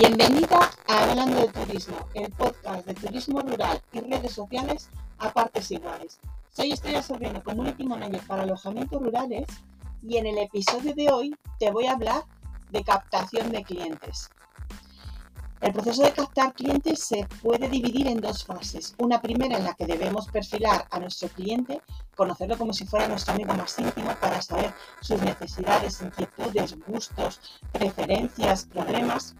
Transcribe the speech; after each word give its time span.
Bienvenida 0.00 0.70
a 0.86 1.10
Hablando 1.10 1.40
de 1.40 1.48
Turismo, 1.48 1.96
el 2.14 2.30
podcast 2.30 2.86
de 2.86 2.94
turismo 2.94 3.40
rural 3.40 3.82
y 3.92 3.98
redes 3.98 4.30
sociales 4.30 4.88
a 5.18 5.32
partes 5.32 5.72
iguales. 5.72 6.20
Soy 6.52 6.70
Estrella 6.70 7.02
Sobrino, 7.02 7.42
Community 7.42 7.84
Manager 7.84 8.20
para 8.28 8.44
alojamientos 8.44 9.02
rurales 9.02 9.48
y 10.00 10.18
en 10.18 10.26
el 10.26 10.38
episodio 10.38 10.94
de 10.94 11.10
hoy 11.10 11.34
te 11.58 11.72
voy 11.72 11.86
a 11.86 11.94
hablar 11.94 12.22
de 12.70 12.84
captación 12.84 13.50
de 13.50 13.64
clientes. 13.64 14.30
El 15.60 15.72
proceso 15.72 16.04
de 16.04 16.12
captar 16.12 16.52
clientes 16.52 17.02
se 17.02 17.26
puede 17.42 17.68
dividir 17.68 18.06
en 18.06 18.20
dos 18.20 18.44
fases. 18.44 18.94
Una 18.98 19.20
primera 19.20 19.56
en 19.56 19.64
la 19.64 19.74
que 19.74 19.86
debemos 19.86 20.28
perfilar 20.28 20.86
a 20.92 21.00
nuestro 21.00 21.28
cliente, 21.30 21.82
conocerlo 22.14 22.56
como 22.56 22.72
si 22.72 22.86
fuera 22.86 23.08
nuestro 23.08 23.34
amigo 23.34 23.52
más 23.54 23.76
íntimo 23.80 24.14
para 24.20 24.40
saber 24.42 24.72
sus 25.00 25.20
necesidades, 25.22 26.00
inquietudes, 26.02 26.76
gustos, 26.86 27.40
preferencias, 27.72 28.64
problemas. 28.66 29.34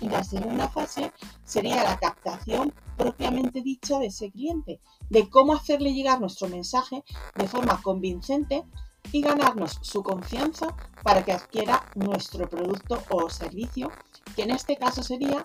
Y 0.00 0.08
la 0.08 0.24
segunda 0.24 0.68
fase 0.68 1.12
sería 1.44 1.82
la 1.82 1.98
captación 1.98 2.74
propiamente 2.96 3.62
dicha 3.62 3.98
de 3.98 4.06
ese 4.06 4.30
cliente, 4.30 4.80
de 5.08 5.28
cómo 5.28 5.54
hacerle 5.54 5.92
llegar 5.92 6.20
nuestro 6.20 6.48
mensaje 6.48 7.04
de 7.34 7.48
forma 7.48 7.80
convincente 7.82 8.64
y 9.12 9.20
ganarnos 9.20 9.78
su 9.82 10.02
confianza 10.02 10.74
para 11.02 11.24
que 11.24 11.32
adquiera 11.32 11.84
nuestro 11.94 12.48
producto 12.48 13.02
o 13.10 13.28
servicio 13.28 13.90
que 14.34 14.42
en 14.42 14.50
este 14.50 14.76
caso 14.76 15.02
sería 15.02 15.44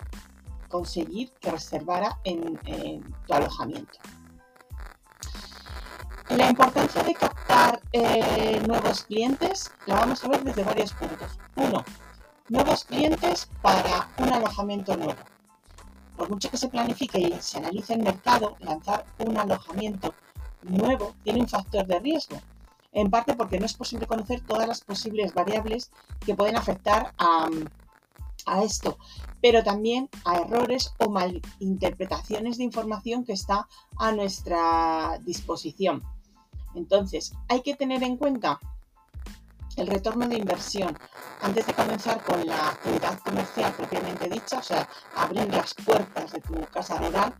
conseguir 0.68 1.32
que 1.40 1.50
reservara 1.50 2.18
en, 2.24 2.58
tu 3.26 3.34
alojamiento. 3.34 3.98
La 6.30 6.48
importancia 6.48 7.02
de 7.02 7.14
captar 7.14 7.80
eh, 7.92 8.62
nuevos 8.66 9.02
clientes 9.02 9.72
la 9.86 9.96
vamos 9.96 10.24
a 10.24 10.28
ver 10.28 10.44
desde 10.44 10.62
varios 10.62 10.92
puntos. 10.92 11.38
Uno, 11.56 11.84
nuevos 12.50 12.84
clientes 12.84 13.48
para 13.62 14.10
un 14.18 14.32
alojamiento 14.32 14.96
nuevo. 14.96 15.20
Por 16.16 16.28
mucho 16.28 16.50
que 16.50 16.56
se 16.56 16.68
planifique 16.68 17.18
y 17.18 17.32
se 17.40 17.58
analice 17.58 17.94
el 17.94 18.02
mercado, 18.02 18.56
lanzar 18.58 19.06
un 19.18 19.38
alojamiento 19.38 20.12
nuevo 20.62 21.14
tiene 21.22 21.40
un 21.40 21.48
factor 21.48 21.86
de 21.86 22.00
riesgo. 22.00 22.38
En 22.92 23.08
parte 23.08 23.34
porque 23.34 23.60
no 23.60 23.66
es 23.66 23.74
posible 23.74 24.06
conocer 24.06 24.40
todas 24.40 24.66
las 24.66 24.80
posibles 24.80 25.32
variables 25.32 25.92
que 26.26 26.34
pueden 26.34 26.56
afectar 26.56 27.14
a, 27.18 27.48
a 28.46 28.62
esto, 28.64 28.98
pero 29.40 29.62
también 29.62 30.08
a 30.24 30.38
errores 30.38 30.92
o 30.98 31.08
malinterpretaciones 31.08 32.58
de 32.58 32.64
información 32.64 33.24
que 33.24 33.32
está 33.32 33.68
a 33.96 34.10
nuestra 34.10 35.20
disposición. 35.24 36.02
Entonces, 36.74 37.32
hay 37.48 37.62
que 37.62 37.76
tener 37.76 38.02
en 38.02 38.16
cuenta 38.16 38.58
el 39.80 39.86
retorno 39.86 40.28
de 40.28 40.36
inversión 40.36 40.96
antes 41.40 41.66
de 41.66 41.72
comenzar 41.72 42.22
con 42.22 42.46
la 42.46 42.68
actividad 42.68 43.18
comercial 43.20 43.72
propiamente 43.72 44.28
dicha, 44.28 44.58
o 44.58 44.62
sea, 44.62 44.86
abrir 45.16 45.48
las 45.54 45.72
puertas 45.72 46.32
de 46.32 46.40
tu 46.40 46.54
casa 46.66 46.98
rural, 46.98 47.34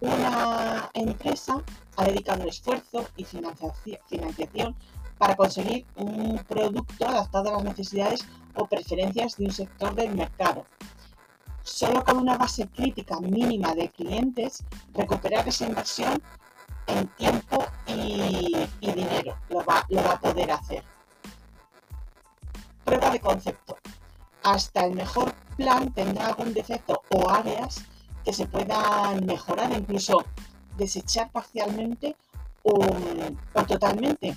una 0.00 0.90
empresa 0.92 1.62
ha 1.96 2.04
dedicado 2.04 2.48
esfuerzo 2.48 3.08
y 3.16 3.24
financiación 3.24 4.74
para 5.18 5.36
conseguir 5.36 5.86
un 5.96 6.38
producto 6.48 7.06
adaptado 7.06 7.50
a 7.50 7.52
las 7.54 7.64
necesidades 7.64 8.24
o 8.54 8.66
preferencias 8.66 9.36
de 9.36 9.44
un 9.44 9.52
sector 9.52 9.94
del 9.94 10.14
mercado. 10.14 10.64
Solo 11.62 12.02
con 12.02 12.18
una 12.18 12.36
base 12.36 12.66
crítica 12.68 13.20
mínima 13.20 13.74
de 13.74 13.88
clientes, 13.90 14.64
recuperar 14.94 15.46
esa 15.46 15.66
inversión 15.66 16.20
en 16.88 17.06
tiempo 17.08 17.64
y, 17.86 18.66
dinero 18.80 19.36
lo 19.50 19.64
va, 19.64 19.84
lo 19.88 20.02
va 20.02 20.12
a 20.12 20.20
poder 20.20 20.50
hacer. 20.50 20.67
De 23.12 23.20
concepto. 23.20 23.78
Hasta 24.42 24.84
el 24.84 24.94
mejor 24.94 25.34
plan 25.56 25.92
tendrá 25.94 26.26
algún 26.26 26.52
defecto 26.52 27.02
o 27.08 27.30
áreas 27.30 27.82
que 28.24 28.32
se 28.34 28.46
puedan 28.46 29.24
mejorar, 29.24 29.72
incluso 29.72 30.24
desechar 30.76 31.30
parcialmente 31.30 32.16
o, 32.62 32.78
o 33.54 33.62
totalmente. 33.64 34.36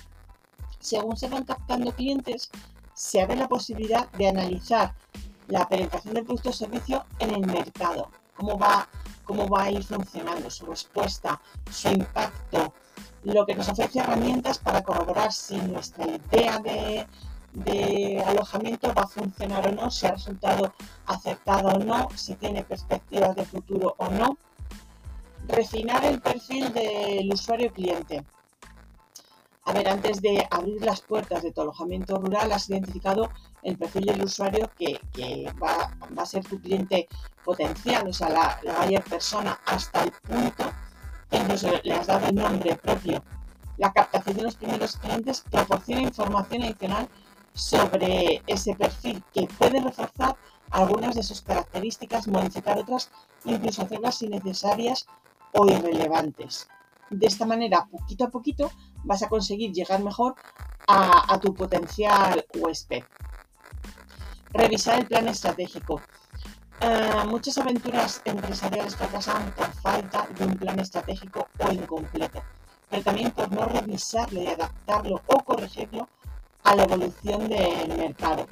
Según 0.80 1.18
se 1.18 1.28
van 1.28 1.44
captando 1.44 1.92
clientes, 1.92 2.50
se 2.94 3.20
abre 3.20 3.36
la 3.36 3.48
posibilidad 3.48 4.10
de 4.12 4.28
analizar 4.28 4.94
la 5.48 5.68
penetración 5.68 6.14
del 6.14 6.24
producto 6.24 6.50
o 6.50 6.52
servicio 6.52 7.04
en 7.18 7.30
el 7.34 7.46
mercado, 7.46 8.10
cómo 8.36 8.58
va, 8.58 8.88
cómo 9.24 9.48
va 9.48 9.64
a 9.64 9.70
ir 9.70 9.84
funcionando, 9.84 10.48
su 10.50 10.64
respuesta, 10.66 11.40
su 11.70 11.88
impacto, 11.88 12.72
lo 13.24 13.44
que 13.44 13.54
nos 13.54 13.68
ofrece 13.68 14.00
herramientas 14.00 14.58
para 14.58 14.82
corroborar 14.82 15.32
si 15.32 15.56
nuestra 15.56 16.06
idea 16.06 16.58
de, 16.58 17.06
de 17.52 18.22
alojamiento 18.26 18.92
va 18.94 19.02
a 19.02 19.08
funcionar 19.08 19.68
o 19.68 19.72
no, 19.72 19.90
si 19.90 20.06
ha 20.06 20.12
resultado 20.12 20.72
aceptado 21.06 21.68
o 21.68 21.78
no, 21.78 22.08
si 22.14 22.34
tiene 22.34 22.64
perspectivas 22.64 23.36
de 23.36 23.44
futuro 23.44 23.94
o 23.98 24.08
no. 24.08 24.36
Refinar 25.48 26.04
el 26.04 26.20
perfil 26.20 26.72
del 26.72 27.30
usuario 27.32 27.72
cliente. 27.72 28.24
A 29.64 29.72
ver, 29.72 29.88
antes 29.88 30.20
de 30.20 30.46
abrir 30.50 30.82
las 30.82 31.02
puertas 31.02 31.42
de 31.42 31.52
tu 31.52 31.60
alojamiento 31.60 32.16
rural, 32.18 32.50
has 32.52 32.68
identificado 32.68 33.30
el 33.62 33.76
perfil 33.76 34.06
del 34.06 34.24
usuario 34.24 34.68
que, 34.76 35.00
va, 35.62 35.92
a 36.16 36.26
ser 36.26 36.44
tu 36.44 36.60
cliente 36.60 37.08
potencial, 37.44 38.08
o 38.08 38.12
sea, 38.12 38.28
la, 38.28 38.60
la 38.62 39.00
persona 39.00 39.60
hasta 39.66 40.02
el 40.02 40.12
punto 40.12 40.64
que 41.30 41.80
le 41.84 41.92
has 41.92 42.06
dado 42.06 42.26
el 42.26 42.34
nombre 42.34 42.76
propio. 42.76 43.22
La 43.78 43.92
captación 43.92 44.36
de 44.36 44.42
los 44.42 44.56
primeros 44.56 44.96
clientes 44.96 45.42
proporciona 45.50 46.02
información 46.02 46.62
adicional 46.62 47.08
sobre 47.54 48.42
ese 48.46 48.74
perfil 48.74 49.22
que 49.32 49.46
puede 49.46 49.80
reforzar 49.80 50.36
algunas 50.70 51.14
de 51.14 51.22
sus 51.22 51.42
características, 51.42 52.26
modificar 52.28 52.78
otras, 52.78 53.10
incluso 53.44 53.82
hacerlas 53.82 54.22
innecesarias 54.22 55.06
o 55.52 55.66
irrelevantes. 55.66 56.68
De 57.10 57.26
esta 57.26 57.44
manera, 57.44 57.86
poquito 57.90 58.24
a 58.24 58.30
poquito, 58.30 58.70
vas 59.04 59.22
a 59.22 59.28
conseguir 59.28 59.72
llegar 59.72 60.02
mejor 60.02 60.34
a, 60.88 61.38
tu 61.40 61.54
potencial 61.54 62.44
huésped. 62.54 63.04
Revisar 64.52 64.98
el 64.98 65.06
plan 65.06 65.28
estratégico. 65.28 66.00
Eh, 66.80 67.24
muchas 67.26 67.56
aventuras 67.58 68.22
empresariales 68.24 68.96
fracasan 68.96 69.52
por 69.52 69.70
falta 69.74 70.26
de 70.36 70.44
un 70.44 70.56
plan 70.56 70.80
estratégico 70.80 71.46
o 71.58 71.70
incompleto, 71.70 72.42
pero 72.90 73.02
también 73.02 73.30
por 73.30 73.52
no 73.52 73.66
revisarlo 73.66 74.42
y 74.42 74.46
adaptarlo 74.46 75.20
o 75.26 75.44
corregirlo 75.44 76.08
a 76.64 76.76
la 76.76 76.84
evolución 76.84 77.48
del 77.48 77.96
mercado. 77.96 78.46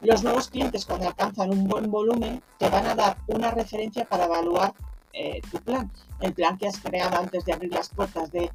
Los 0.00 0.22
nuevos 0.22 0.48
clientes 0.48 0.84
cuando 0.84 1.08
alcanzan 1.08 1.50
un 1.50 1.66
buen 1.66 1.90
volumen 1.90 2.42
te 2.58 2.68
van 2.68 2.86
a 2.86 2.94
dar 2.94 3.16
una 3.26 3.50
referencia 3.50 4.04
para 4.04 4.26
evaluar 4.26 4.74
eh, 5.12 5.40
tu 5.50 5.58
plan, 5.58 5.90
el 6.20 6.34
plan 6.34 6.58
que 6.58 6.66
has 6.66 6.78
creado 6.78 7.16
antes 7.16 7.44
de 7.44 7.52
abrir 7.52 7.72
las 7.72 7.88
puertas 7.88 8.30
de, 8.32 8.50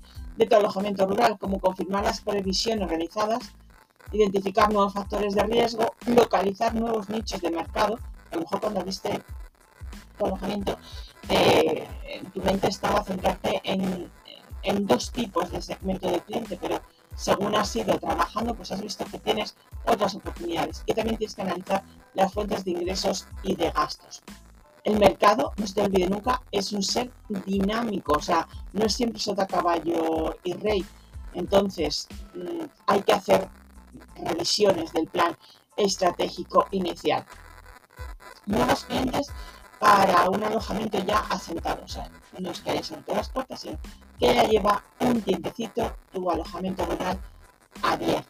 tu 0.46 0.56
alojamiento 0.56 1.08
rural, 1.08 1.38
como 1.40 1.60
confirmar 1.60 2.04
las 2.04 2.22
previsiones 2.22 2.88
realizadas, 2.88 3.52
identificar 4.12 4.72
nuevos 4.72 4.94
factores 4.94 5.36
de 5.36 5.44
riesgo, 5.44 5.96
localizar 6.06 6.76
nuevos 6.76 7.10
nichos 7.10 7.42
de 7.42 7.52
mercado. 7.52 7.98
A 8.32 8.36
lo 8.36 8.42
mejor 8.42 8.60
cuando 8.62 8.82
abriste 8.82 9.24
tu 10.18 10.26
alojamiento, 10.26 10.78
eh, 11.30 11.88
tu 12.34 12.42
mente 12.42 12.68
estaba 12.68 13.04
centrarte 13.04 13.62
en, 13.64 14.12
en 14.64 14.86
dos 14.86 15.12
tipos 15.12 15.52
de 15.52 15.62
segmento 15.62 16.12
de 16.12 16.20
cliente, 16.20 16.58
pero 16.62 16.82
según 17.20 17.56
has 17.56 17.76
ido 17.76 18.00
trabajando, 18.00 18.56
pues 18.56 18.72
has 18.72 18.82
visto 18.82 19.06
que 19.06 19.20
tienes 19.20 19.56
otras 19.86 20.16
oportunidades. 20.16 20.84
Y 20.86 20.94
también 20.94 21.18
tienes 21.18 21.36
que 21.36 21.42
analizar 21.42 21.84
las 22.14 22.34
fuentes 22.34 22.64
de 22.64 22.72
ingresos 22.72 23.28
y 23.44 23.56
de 23.56 23.70
gastos 23.72 24.24
el 24.84 25.00
mercado, 25.00 25.54
no 25.58 25.68
se 25.68 25.76
te 25.76 25.82
olvide 25.82 26.10
nunca, 26.10 26.42
es 26.52 26.72
un 26.72 26.84
ser 26.84 27.12
dinámico, 27.46 28.14
o 28.14 28.22
sea, 28.22 28.48
no 28.74 28.86
es 28.86 28.94
siempre 28.94 29.20
sota 29.20 29.46
caballo 29.46 30.38
y 30.44 30.54
rey. 30.54 30.86
Entonces, 31.34 32.08
mm, 32.34 32.66
hay 32.88 33.02
que 33.04 33.14
hacer 33.14 33.50
revisiones 34.16 34.92
del 34.94 35.08
plan 35.08 35.38
estratégico 35.78 36.68
inicial. 36.72 37.26
Nuevos 38.46 38.86
clientes 38.86 39.28
para 39.80 40.30
un 40.30 40.44
alojamiento 40.44 41.00
ya 41.06 41.20
asentado, 41.30 41.84
o 41.84 41.88
sea, 41.88 42.10
no 42.38 42.52
es 42.52 42.60
que 42.62 42.72
haya 42.72 42.96
en 42.96 43.04
todas 43.04 43.30
puertas, 43.30 43.62
sino 43.62 43.78
que 44.20 44.34
ya 44.34 44.44
lleva 44.44 44.84
un 45.00 45.22
tiempecito 45.22 45.96
tu 46.12 46.30
alojamiento 46.30 46.86
rural 46.86 47.20
abierto. 47.82 48.30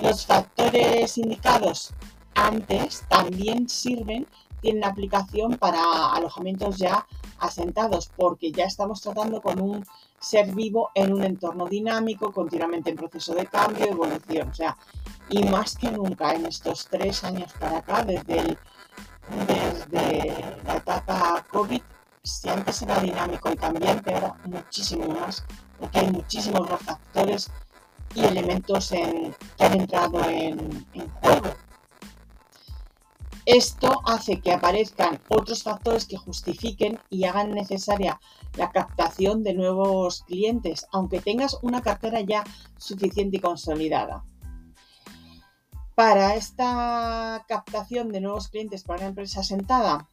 Los 0.00 0.26
factores 0.26 1.18
indicados 1.18 1.92
antes 2.34 3.04
también 3.08 3.68
sirven 3.68 4.26
tienen 4.64 4.84
aplicación 4.84 5.58
para 5.58 6.14
alojamientos 6.14 6.78
ya 6.78 7.06
asentados, 7.38 8.10
porque 8.16 8.50
ya 8.50 8.64
estamos 8.64 9.02
tratando 9.02 9.42
con 9.42 9.60
un 9.60 9.84
ser 10.18 10.54
vivo 10.54 10.90
en 10.94 11.12
un 11.12 11.22
entorno 11.22 11.66
dinámico, 11.66 12.32
continuamente 12.32 12.88
en 12.88 12.96
proceso 12.96 13.34
de 13.34 13.44
cambio, 13.46 13.84
evolución. 13.84 14.48
O 14.48 14.54
sea, 14.54 14.74
y 15.28 15.42
más 15.44 15.76
que 15.76 15.90
nunca 15.90 16.32
en 16.32 16.46
estos 16.46 16.88
tres 16.88 17.24
años 17.24 17.52
para 17.60 17.78
acá, 17.78 18.04
desde, 18.04 18.56
desde 19.46 20.34
la 20.64 20.76
etapa 20.76 21.44
COVID, 21.50 21.82
si 22.22 22.48
antes 22.48 22.82
era 22.82 23.00
dinámico 23.00 23.50
y 23.52 23.56
cambiante, 23.56 24.14
ahora 24.14 24.36
muchísimo 24.44 25.06
más, 25.08 25.44
porque 25.78 25.98
hay 25.98 26.10
muchísimos 26.10 26.68
factores 26.80 27.50
y 28.14 28.24
elementos 28.24 28.90
que 28.90 29.64
han 29.64 29.80
entrado 29.80 30.22
en, 30.28 30.86
en 30.94 31.10
juego 31.20 31.48
Esto 33.44 34.00
hace 34.06 34.40
que 34.40 34.52
aparezcan 34.52 35.20
otros 35.28 35.62
factores 35.62 36.06
que 36.06 36.16
justifiquen 36.16 36.98
y 37.10 37.24
hagan 37.24 37.50
necesaria 37.50 38.20
la 38.56 38.70
captación 38.70 39.42
de 39.42 39.54
nuevos 39.54 40.22
clientes, 40.22 40.86
aunque 40.92 41.20
tengas 41.20 41.58
una 41.62 41.82
cartera 41.82 42.20
ya 42.20 42.44
suficiente 42.78 43.36
y 43.36 43.40
consolidada. 43.40 44.24
Para 45.94 46.34
esta 46.34 47.44
captación 47.46 48.10
de 48.10 48.20
nuevos 48.20 48.48
clientes 48.48 48.82
para 48.82 48.98
una 48.98 49.08
empresa 49.10 49.44
sentada, 49.44 50.08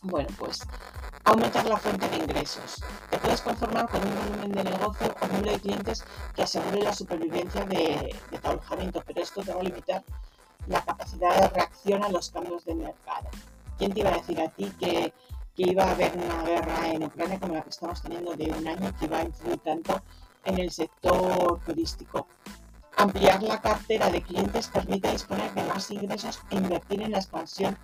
bueno, 0.00 0.28
pues 0.38 0.62
aumentar 1.24 1.66
la 1.66 1.76
fuente 1.76 2.08
de 2.08 2.16
ingresos. 2.16 2.82
Te 3.10 3.18
puedes 3.18 3.42
conformar 3.42 3.90
con 3.90 4.00
un 4.06 4.14
volumen 4.14 4.52
de 4.52 4.64
negocio 4.64 5.14
o 5.20 5.26
número 5.26 5.52
de 5.52 5.60
clientes 5.60 6.02
que 6.34 6.44
asegure 6.44 6.82
la 6.82 6.94
supervivencia 6.94 7.66
de, 7.66 8.16
tu 8.30 8.48
alojamiento, 8.48 9.02
pero 9.06 9.20
esto 9.20 9.42
te 9.42 9.52
va 9.52 9.60
a 9.60 9.64
limitar 9.64 10.02
la 10.66 10.82
capacidad 10.82 11.40
de 11.42 11.48
reacción 11.48 12.02
a 12.02 12.08
los 12.08 12.30
cambios 12.30 12.64
de 12.64 12.74
mercado. 12.74 13.28
¿Quién 13.76 13.92
te 13.92 14.00
iba 14.00 14.10
a 14.10 14.16
decir 14.16 14.40
a 14.40 14.48
ti 14.48 14.72
que, 14.80 15.12
iba 15.56 15.84
a 15.84 15.90
haber 15.90 16.16
una 16.16 16.42
guerra 16.42 16.88
en 16.88 17.04
Ucrania 17.04 17.38
como 17.38 17.54
la 17.54 17.60
que 17.60 17.70
estamos 17.70 18.00
teniendo 18.00 18.34
de 18.34 18.50
un 18.50 18.66
año 18.66 18.92
que 18.98 19.04
iba 19.04 19.18
a 19.18 19.24
influir 19.24 19.58
tanto 19.58 20.00
en 20.46 20.58
el 20.58 20.70
sector 20.70 21.60
turístico? 21.66 22.26
Ampliar 22.96 23.42
la 23.42 23.60
cartera 23.60 24.08
de 24.08 24.22
clientes 24.22 24.68
permite 24.68 25.10
disponer 25.10 25.52
de 25.54 25.64
más 25.64 25.90
ingresos 25.90 26.40
e 26.50 26.56
invertir 26.56 27.02
en 27.02 27.10
la 27.10 27.18
expansión 27.18 27.76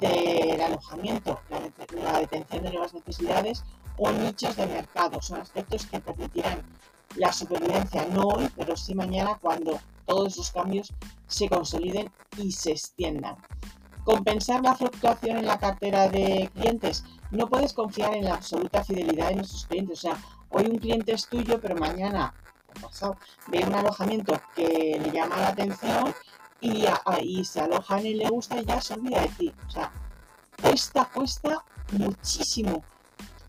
del 0.00 0.60
alojamiento, 0.60 1.40
la, 1.90 2.20
detención 2.20 2.62
de 2.62 2.70
nuevas 2.70 2.94
necesidades 2.94 3.64
o 3.98 4.10
nichos 4.12 4.56
de 4.56 4.66
mercado. 4.66 5.20
Son 5.20 5.40
aspectos 5.40 5.86
que 5.86 6.00
permitirán 6.00 6.62
la 7.16 7.32
supervivencia 7.32 8.06
no 8.06 8.28
hoy, 8.28 8.48
pero 8.56 8.76
sí 8.76 8.94
mañana 8.94 9.38
cuando 9.40 9.80
todos 10.06 10.34
esos 10.34 10.52
cambios 10.52 10.92
se 11.26 11.48
consoliden 11.48 12.10
y 12.38 12.52
se 12.52 12.72
extiendan. 12.72 13.36
Compensar 14.04 14.62
la 14.62 14.76
fluctuación 14.76 15.38
en 15.38 15.46
la 15.46 15.58
cartera 15.58 16.08
de 16.08 16.50
clientes. 16.54 17.04
No 17.30 17.48
puedes 17.48 17.72
confiar 17.72 18.14
en 18.14 18.24
la 18.24 18.34
absoluta 18.34 18.84
fidelidad 18.84 19.30
de 19.30 19.36
nuestros 19.36 19.66
clientes. 19.66 19.98
O 19.98 20.02
sea, 20.02 20.18
hoy 20.50 20.66
un 20.66 20.78
cliente 20.78 21.12
es 21.12 21.26
tuyo, 21.26 21.60
pero 21.60 21.74
mañana 21.74 22.34
pasado, 22.94 23.16
ve 23.48 23.64
un 23.64 23.74
alojamiento 23.74 24.40
que 24.54 25.00
le 25.02 25.10
llama 25.10 25.36
la 25.36 25.48
atención 25.48 26.14
y, 26.60 26.84
ahí 27.04 27.44
se 27.44 27.60
aloja 27.60 28.00
en 28.00 28.06
él, 28.06 28.18
le 28.18 28.28
gusta 28.28 28.60
y 28.60 28.64
ya 28.64 28.80
se 28.80 28.94
olvida 28.94 29.20
de 29.20 29.28
ti. 29.28 29.52
O 29.66 29.70
sea, 29.70 29.92
cuesta, 30.62 31.04
cuesta 31.12 31.64
muchísimo 31.92 32.82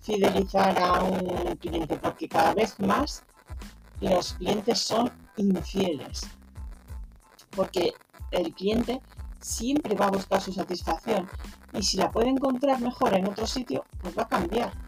fidelizar 0.01 0.77
a 0.79 1.03
un 1.03 1.55
cliente 1.57 1.97
porque 1.97 2.27
cada 2.27 2.53
vez 2.53 2.79
más 2.79 3.23
los 4.01 4.33
clientes 4.33 4.79
son 4.79 5.11
infieles. 5.37 6.27
Porque 7.55 7.93
el 8.31 8.53
cliente 8.53 9.01
siempre 9.39 9.95
va 9.95 10.07
a 10.07 10.11
buscar 10.11 10.41
su 10.41 10.51
satisfacción 10.51 11.29
y 11.71 11.83
si 11.83 11.97
la 11.97 12.11
puede 12.11 12.29
encontrar 12.29 12.81
mejor 12.81 13.13
en 13.15 13.27
otro 13.27 13.47
sitio, 13.47 13.85
pues 14.01 14.17
va 14.17 14.23
a 14.23 14.27
cambiar. 14.27 14.84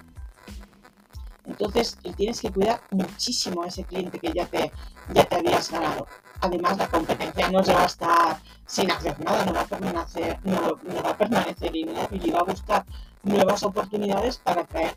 Entonces 1.47 1.97
tienes 2.15 2.41
que 2.41 2.51
cuidar 2.51 2.81
muchísimo 2.91 3.63
a 3.63 3.67
ese 3.67 3.83
cliente 3.83 4.19
que 4.19 4.33
ya 4.33 4.45
te, 4.45 4.71
ya 5.13 5.23
te 5.23 5.35
habías 5.35 5.71
ganado. 5.71 6.07
Además, 6.41 6.77
la 6.77 6.87
competencia 6.87 7.49
no 7.49 7.63
se 7.63 7.73
va 7.73 7.83
a 7.83 7.85
estar 7.85 8.39
sin 8.65 8.91
hacer 8.91 9.19
nada, 9.19 9.45
no 9.45 9.53
va 9.53 9.61
a 9.61 9.65
permanecer, 9.65 10.39
no, 10.43 10.77
va 11.03 11.09
a 11.09 11.17
permanecer 11.17 11.75
y 11.75 11.85
va 12.31 12.39
a 12.39 12.43
buscar 12.43 12.85
nuevas 13.23 13.63
oportunidades 13.63 14.37
para 14.37 14.61
atraer 14.61 14.95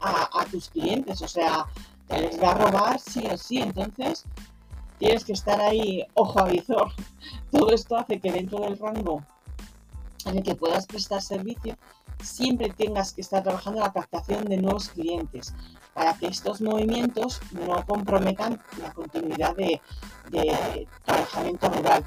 a, 0.00 0.44
tus 0.50 0.68
clientes. 0.68 1.22
O 1.22 1.28
sea, 1.28 1.66
te 2.08 2.20
les 2.20 2.42
va 2.42 2.52
a 2.52 2.54
robar 2.54 2.98
sí 2.98 3.26
o 3.26 3.36
sí. 3.36 3.58
Entonces, 3.58 4.24
tienes 4.98 5.24
que 5.24 5.32
estar 5.32 5.60
ahí 5.60 6.04
ojo 6.14 6.40
a 6.40 6.44
visor. 6.44 6.92
Todo 7.50 7.70
esto 7.70 7.96
hace 7.96 8.20
que 8.20 8.32
dentro 8.32 8.60
del 8.60 8.78
rango 8.78 9.22
en 10.26 10.38
el 10.38 10.42
que 10.42 10.54
puedas 10.54 10.86
prestar 10.86 11.22
servicio, 11.22 11.76
siempre 12.22 12.70
tengas 12.70 13.12
que 13.12 13.20
estar 13.20 13.42
trabajando 13.42 13.80
la 13.80 13.92
captación 13.92 14.44
de 14.44 14.56
nuevos 14.56 14.88
clientes 14.88 15.54
para 15.94 16.14
que 16.14 16.26
estos 16.26 16.60
movimientos 16.60 17.40
no 17.52 17.84
comprometan 17.86 18.60
la 18.80 18.92
continuidad 18.92 19.56
de, 19.56 19.80
de 20.30 20.86
alojamiento 21.06 21.68
rural. 21.68 22.04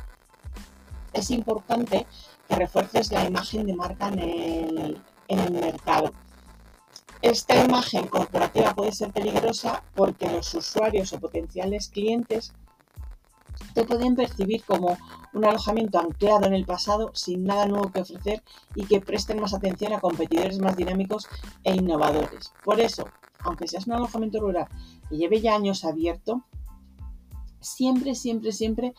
Es 1.14 1.30
importante 1.32 2.08
que 2.48 2.56
refuerces 2.56 3.12
la 3.12 3.26
imagen 3.26 3.66
de 3.68 3.74
marca 3.74 4.08
en 4.08 4.20
el, 4.20 5.02
en 5.28 5.40
el 5.40 5.52
mercado. 5.52 6.12
Esta 7.22 7.64
imagen 7.64 8.08
corporativa 8.08 8.74
puede 8.74 8.92
ser 8.92 9.12
peligrosa 9.12 9.84
porque 9.96 10.30
los 10.30 10.54
usuarios 10.54 11.14
o 11.14 11.20
potenciales 11.20 11.88
clientes 11.88 12.54
te 13.74 13.86
pueden 13.86 14.16
percibir 14.16 14.64
como 14.64 14.98
un 15.34 15.46
alojamiento 15.46 16.00
anclado 16.00 16.46
en 16.46 16.54
el 16.54 16.66
pasado 16.66 17.12
sin 17.14 17.46
nada 17.46 17.66
nuevo 17.66 17.92
que 17.92 18.02
ofrecer 18.02 18.44
y 18.76 18.86
que 18.86 19.02
presten 19.02 19.40
más 19.40 19.54
atención 19.54 19.94
a 19.94 20.00
competidores 20.00 20.60
más 20.60 20.76
dinámicos 20.76 21.28
e 21.64 21.76
innovadores. 21.76 22.54
Por 22.64 22.80
eso, 22.80 23.10
aunque 23.40 23.68
seas 23.68 23.88
un 23.88 23.94
alojamiento 23.94 24.40
rural 24.40 24.68
que 25.10 25.18
lleve 25.18 25.42
ya 25.42 25.56
años 25.56 25.86
abierto, 25.86 26.44
siempre, 27.64 28.16
siempre, 28.16 28.52
siempre 28.52 28.94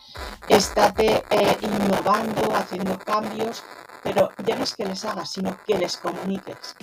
estate 0.49 1.23
eh, 1.29 1.57
innovando, 1.61 2.55
haciendo 2.55 2.97
cambios, 2.99 3.63
pero 4.03 4.29
ya 4.45 4.55
no 4.55 4.63
es 4.63 4.75
que 4.75 4.85
les 4.85 5.05
hagas, 5.05 5.31
sino 5.31 5.57
que 5.65 5.77
les 5.77 5.97
comuniques. 5.97 6.75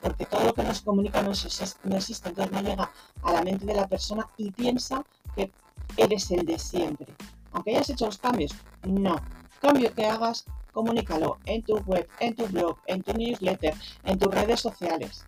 Porque 0.00 0.26
todo 0.26 0.44
lo 0.44 0.52
que 0.54 0.64
nos 0.64 0.80
comunica 0.82 1.22
no 1.22 1.30
existe, 1.30 1.64
no 1.84 1.96
existe, 1.96 2.28
entonces 2.28 2.52
no 2.52 2.60
llega 2.60 2.90
a 3.22 3.32
la 3.32 3.42
mente 3.42 3.64
de 3.64 3.74
la 3.74 3.86
persona 3.86 4.28
y 4.36 4.50
piensa 4.50 5.04
que 5.36 5.52
eres 5.96 6.30
el 6.30 6.44
de 6.46 6.58
siempre. 6.58 7.06
Aunque 7.52 7.70
hayas 7.70 7.90
hecho 7.90 8.06
los 8.06 8.18
cambios, 8.18 8.54
no. 8.84 9.20
Cambio 9.60 9.94
que 9.94 10.06
hagas, 10.06 10.44
comunícalo 10.72 11.38
en 11.44 11.62
tu 11.62 11.78
web, 11.80 12.08
en 12.20 12.34
tu 12.34 12.46
blog, 12.46 12.78
en 12.86 13.02
tu 13.02 13.12
newsletter, 13.12 13.74
en 14.04 14.18
tus 14.18 14.34
redes 14.34 14.60
sociales. 14.60 15.24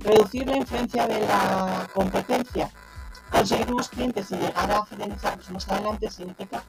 Reducir 0.00 0.46
la 0.46 0.56
influencia 0.56 1.06
de 1.06 1.20
la 1.20 1.88
competencia. 1.94 2.70
Conseguir 3.30 3.66
nuevos 3.66 3.88
clientes 3.88 4.30
y 4.30 4.36
llegar 4.36 4.70
a 4.70 4.84
fidelizarlos 4.84 5.50
más 5.50 5.68
adelante 5.68 6.10
significa 6.10 6.64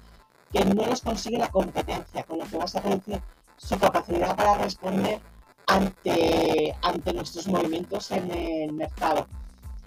que 0.52 0.66
no 0.66 0.86
los 0.86 1.02
consigue 1.02 1.38
la 1.38 1.50
competencia, 1.50 2.24
con 2.24 2.40
lo 2.40 2.46
que 2.46 2.58
vas 2.58 2.76
a 2.76 2.82
reducir 2.82 3.22
su 3.58 3.80
capacidad 3.80 4.36
para 4.36 4.56
responder 4.56 5.20
ante, 5.66 6.76
ante 6.82 7.14
nuestros 7.14 7.48
movimientos 7.48 8.12
en 8.12 8.30
el 8.32 8.74
mercado. 8.74 9.28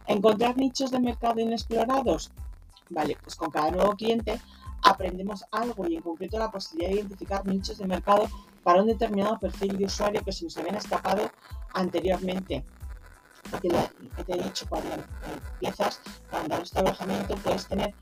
Encontrar 0.07 0.57
nichos 0.57 0.91
de 0.91 1.01
mercado 1.01 1.41
inexplorados. 1.41 2.31
Vale, 2.91 3.17
pues 3.23 3.35
con 3.37 3.51
cada 3.51 3.71
nuevo 3.71 3.95
cliente 3.97 4.41
aprendemos 4.83 5.45
algo 5.51 5.87
y 5.89 5.97
en 5.97 6.03
concreto 6.03 6.39
la 6.39 6.51
posibilidad 6.51 6.91
de 6.91 6.97
identificar 6.97 7.47
nichos 7.47 7.79
de 7.79 7.87
mercado 7.87 8.29
para 8.63 8.83
un 8.83 8.87
determinado 8.87 9.39
perfil 9.39 9.79
de 9.79 9.87
usuario 9.87 10.23
que 10.23 10.33
se 10.33 10.45
nos 10.45 10.57
habían 10.59 10.77
escapado 10.77 11.31
anteriormente. 11.73 12.65
Porque 13.51 13.69
te 13.69 14.33
he 14.33 14.43
dicho, 14.43 14.67
cuando 14.69 14.91
empiezas, 15.53 16.01
cuando 16.31 16.57
este 16.57 16.79
alojamiento 16.81 17.35
puedes 17.37 17.67
tener 17.67 17.95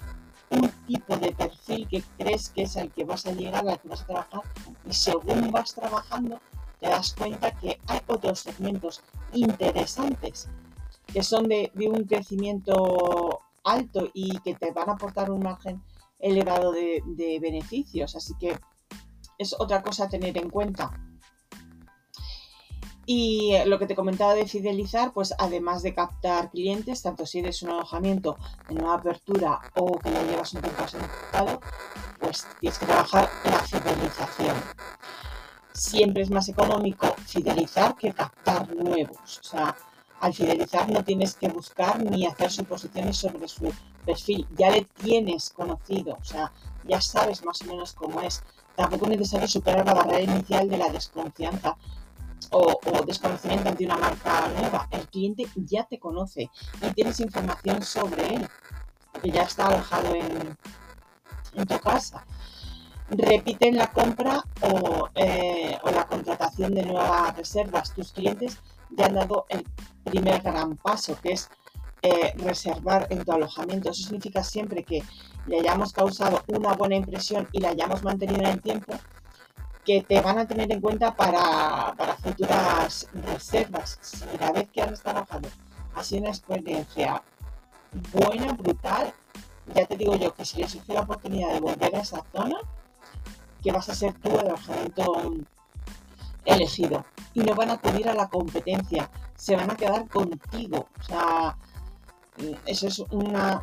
un 0.51 0.69
tipo 0.87 1.17
de 1.17 1.33
perfil 1.33 1.89
que 1.89 2.03
crees 2.19 2.51
que 2.51 2.63
es 2.63 2.77
el 2.77 2.91
que 2.91 3.05
vas 3.05 3.27
a 3.27 3.33
llegar, 3.33 3.67
al 3.67 3.81
que 3.81 3.89
vas 3.89 4.03
a 4.03 4.07
trabajar, 4.07 4.43
y 4.89 4.93
según 4.93 5.51
vas 5.51 5.75
trabajando, 5.75 6.41
te 6.81 6.89
das 6.89 7.15
cuenta 7.15 7.53
que 7.53 7.81
hay 7.87 8.01
otros 8.07 8.41
segmentos 8.41 9.03
interesantes 9.33 10.49
que 11.13 11.23
son 11.23 11.49
de 11.49 11.71
un 11.77 12.05
crecimiento 12.05 13.32
alto 13.65 14.09
y 14.13 14.39
que 14.41 14.55
te 14.55 14.73
van 14.73 14.91
a 14.91 14.93
aportar 14.93 15.31
un 15.31 15.43
margen 15.43 15.83
elevado 16.19 16.73
de, 16.73 17.39
beneficios. 17.41 18.17
Así 18.17 18.35
que 18.39 18.59
es 19.39 19.55
otra 19.59 19.83
cosa 19.83 20.05
a 20.05 20.09
tener 20.09 20.37
en 20.39 20.49
cuenta. 20.49 20.93
Y 23.05 23.55
lo 23.67 23.81
que 23.81 23.87
te 23.87 23.97
comentaba 23.97 24.35
de 24.35 24.47
fidelizar, 24.47 25.13
pues 25.13 25.35
además 25.37 25.83
de 25.83 25.93
captar 25.93 26.51
clientes, 26.51 27.03
tanto 27.03 27.27
si 27.27 27.41
eres 27.41 27.61
un 27.63 27.71
alojamiento 27.71 28.39
de 28.69 28.77
nueva 28.77 28.95
apertura 28.95 29.61
o 29.75 29.99
que 29.99 30.13
ya 30.13 30.23
llevas 30.23 30.55
un 30.55 30.63
tiempo 30.63 30.85
asentado, 30.85 31.61
pues 32.21 32.47
tienes 32.61 32.79
que 32.79 32.87
trabajar 32.87 33.29
la 33.45 33.59
fidelización. 33.59 34.57
Siempre 35.73 36.23
es 36.23 36.31
más 36.31 36.49
económico 36.49 37.15
fidelizar 37.27 37.97
que 37.97 38.13
captar 38.13 38.73
nuevos. 38.77 39.41
O 39.41 39.43
sea, 39.43 39.75
al 40.23 40.33
fidelizar 40.33 40.89
no 40.89 41.03
tienes 41.03 41.35
que 41.35 41.49
buscar 41.49 42.01
ni 42.01 42.27
hacer 42.27 42.49
suposiciones 42.49 43.17
sobre 43.17 43.49
su 43.49 43.75
perfil, 44.07 44.47
ya 44.57 44.71
le 44.71 44.83
tienes 45.03 45.51
conocido, 45.51 46.17
o 46.21 46.25
sea, 46.25 46.53
ya 46.85 47.01
sabes 47.01 47.45
más 47.45 47.61
o 47.63 47.65
menos 47.65 47.93
cómo 47.93 48.21
es. 48.21 48.41
Tampoco 48.77 49.07
es 49.07 49.19
necesario 49.19 49.49
superar 49.49 49.85
la 49.85 49.95
barrera 49.95 50.21
inicial 50.21 50.69
de 50.71 50.79
la 50.79 50.91
desconfianza 50.91 51.77
o, 52.53 52.79
desconocimiento 53.05 53.69
ante 53.69 53.85
una 53.85 53.97
marca 53.97 54.47
nueva. 54.57 54.87
El 54.93 55.09
cliente 55.09 55.49
ya 55.57 55.85
te 55.85 55.99
conoce 55.99 56.49
y 56.81 56.93
tienes 56.93 57.19
información 57.19 57.83
sobre 57.83 58.37
él, 58.37 58.49
que 59.21 59.31
ya 59.33 59.43
está 59.43 59.67
alojado 59.67 60.15
en, 60.15 60.57
tu 61.67 61.81
casa. 61.81 62.25
Repiten 63.11 63.77
la 63.77 63.93
compra 63.93 64.45
o, 64.61 65.09
eh, 65.17 65.77
o 65.83 65.91
la 65.91 66.07
contratación 66.07 66.77
de 66.77 66.85
nuevas 66.85 67.37
reservas. 67.37 67.93
Tus 67.93 68.13
clientes 68.13 68.61
ya 68.97 69.07
han 69.07 69.15
dado 69.15 69.47
el 69.49 69.65
primer 70.05 70.43
gran 70.43 70.77
paso, 70.77 71.17
que 71.23 71.33
es 71.33 71.51
eh, 72.03 72.33
reservar 72.37 73.07
en 73.11 73.25
tu 73.25 73.33
alojamiento. 73.33 73.91
Eso 73.91 74.03
significa 74.03 74.43
siempre 74.43 74.83
que 74.83 75.03
le 75.47 75.61
hayamos 75.61 75.93
causado 75.93 76.43
una 76.49 76.75
buena 76.75 76.97
impresión 76.97 77.49
y 77.53 77.61
la 77.61 77.71
hayamos 77.71 78.03
mantenido 78.03 78.41
en 78.41 78.47
el 78.47 78.61
tiempo, 78.61 78.93
que 79.85 80.03
te 80.03 80.21
van 80.21 80.39
a 80.39 80.47
tener 80.47 80.71
en 80.73 80.81
cuenta 80.81 81.15
para, 81.15 81.95
futuras 82.23 83.09
reservas. 83.13 84.25
la 84.41 84.53
vez 84.53 84.69
que 84.71 84.83
has 84.83 85.01
trabajado 85.01 85.49
ha 85.95 86.05
sido 86.05 86.23
una 86.23 86.31
experiencia 86.31 87.23
buena, 88.13 88.53
brutal, 88.53 89.13
ya 89.75 89.87
te 89.87 89.97
digo 89.97 90.17
yo 90.17 90.35
que 90.35 90.45
si 90.45 90.61
les 90.61 90.73
surge 90.73 90.95
la 90.95 91.03
oportunidad 91.03 91.53
de 91.53 91.61
volver 91.61 91.95
a 91.95 92.01
esa 92.01 92.25
zona, 92.33 92.57
que 93.63 93.73
vas 93.73 93.89
a 93.89 93.95
ser 93.95 94.13
tú 94.15 94.31
el 94.31 94.47
alojamiento 94.47 95.35
elegido. 96.45 97.05
Y 97.35 97.41
no 97.41 97.55
van 97.55 97.71
a 97.71 97.75
acudir 97.75 98.09
a 98.09 98.15
la 98.15 98.29
competencia, 98.29 99.11
se 99.37 99.57
van 99.57 99.71
a 99.71 99.77
quedar 99.77 100.09
contigo. 100.09 100.89
O 101.01 101.03
sea, 101.03 101.57
eso 102.67 102.87
es 102.87 102.99
una, 103.11 103.63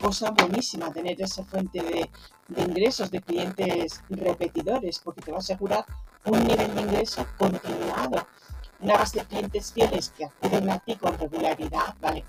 cosa 0.00 0.30
buenísima, 0.30 0.92
tener 0.92 1.20
esa 1.20 1.44
fuente 1.44 1.82
de, 1.82 2.10
de, 2.48 2.62
ingresos 2.62 3.10
de 3.10 3.20
clientes 3.20 4.02
repetidores, 4.08 4.98
porque 4.98 5.22
te 5.22 5.30
va 5.30 5.38
a 5.38 5.40
asegurar 5.40 5.84
un 6.24 6.46
nivel 6.46 6.74
de 6.74 6.82
ingreso 6.82 7.26
continuado. 7.38 8.26
Una 8.80 8.94
base 8.94 9.20
de 9.20 9.26
clientes 9.26 9.72
fieles 9.72 10.10
que 10.10 10.24
acuden 10.24 10.68
a 10.70 10.78
ti 10.80 10.96
con 10.96 11.16
regularidad, 11.16 11.94
¿vale? 12.00 12.24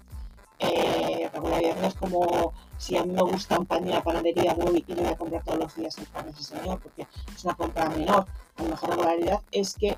Eh, 0.63 1.29
regularidad 1.33 1.75
no 1.81 1.87
es 1.87 1.93
como 1.95 2.53
si 2.77 2.95
a 2.95 3.03
mí 3.03 3.11
me 3.11 3.21
gusta 3.21 3.59
un 3.59 3.65
pan 3.65 3.83
de 3.83 3.91
la 3.91 4.01
panadería 4.01 4.53
voy 4.53 4.83
y 4.87 4.93
voy 4.93 5.05
a 5.05 5.17
comprar 5.17 5.43
todos 5.43 5.59
los 5.59 5.75
días 5.75 5.97
el 5.97 6.05
pan 6.05 6.25
de 6.25 6.31
ese 6.31 6.43
señor 6.43 6.79
porque 6.79 7.05
es 7.35 7.43
una 7.43 7.53
compra 7.55 7.89
menor. 7.89 8.25
A 8.55 8.63
lo 8.63 8.69
mejor 8.69 8.91
regularidad 8.91 9.41
es 9.51 9.73
que 9.73 9.97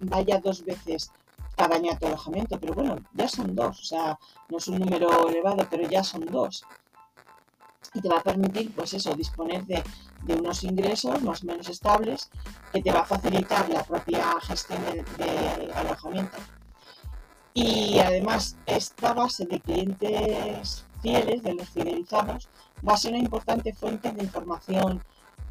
vaya 0.00 0.40
dos 0.40 0.64
veces 0.64 1.12
cada 1.56 1.76
año 1.76 1.92
a 1.92 1.98
tu 1.98 2.06
alojamiento, 2.06 2.58
pero 2.58 2.74
bueno, 2.74 2.96
ya 3.14 3.28
son 3.28 3.54
dos, 3.54 3.80
o 3.80 3.84
sea, 3.84 4.18
no 4.48 4.58
es 4.58 4.68
un 4.68 4.78
número 4.78 5.28
elevado, 5.28 5.66
pero 5.70 5.88
ya 5.88 6.04
son 6.04 6.24
dos. 6.26 6.64
Y 7.94 8.00
te 8.00 8.08
va 8.08 8.18
a 8.18 8.22
permitir, 8.22 8.74
pues 8.74 8.92
eso, 8.92 9.14
disponer 9.14 9.64
de, 9.64 9.82
de 10.24 10.34
unos 10.34 10.62
ingresos 10.64 11.22
más 11.22 11.42
o 11.42 11.46
menos 11.46 11.68
estables 11.68 12.30
que 12.72 12.82
te 12.82 12.92
va 12.92 13.00
a 13.00 13.06
facilitar 13.06 13.68
la 13.70 13.82
propia 13.84 14.38
gestión 14.40 14.80
del 15.16 15.72
alojamiento. 15.72 16.36
Y 17.56 17.98
además, 18.00 18.54
esta 18.66 19.14
base 19.14 19.46
de 19.46 19.58
clientes 19.58 20.84
fieles, 21.00 21.42
de 21.42 21.54
los 21.54 21.70
fidelizados, 21.70 22.50
va 22.86 22.92
a 22.92 22.96
ser 22.98 23.12
una 23.12 23.22
importante 23.22 23.72
fuente 23.72 24.12
de 24.12 24.24
información 24.24 25.02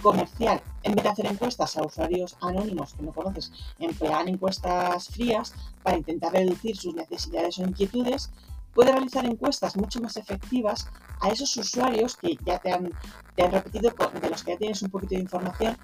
comercial. 0.04 0.62
En 0.84 0.94
vez 0.94 1.04
de 1.04 1.10
hacer 1.10 1.26
encuestas 1.26 1.76
a 1.76 1.84
usuarios 1.84 2.38
anónimos 2.42 2.94
que 2.94 3.02
no 3.02 3.12
conoces, 3.12 3.52
emplean 3.80 4.28
encuestas 4.28 5.08
frías 5.10 5.56
para 5.82 5.98
intentar 5.98 6.32
reducir 6.32 6.78
sus 6.78 6.94
necesidades 6.94 7.58
o 7.58 7.64
inquietudes, 7.64 8.30
puede 8.76 8.92
realizar 8.92 9.26
encuestas 9.26 9.76
mucho 9.76 10.00
más 10.00 10.16
efectivas 10.16 10.88
a 11.22 11.30
esos 11.30 11.58
usuarios 11.58 12.16
que 12.18 12.38
ya 12.46 12.60
te 12.60 12.72
han, 12.72 12.92
repetido, 13.36 13.92
de 14.22 14.30
los 14.30 14.44
que 14.44 14.52
ya 14.52 14.58
tienes 14.60 14.84
un 14.84 14.92
poquito 14.92 15.16
de 15.16 15.22
información, 15.22 15.76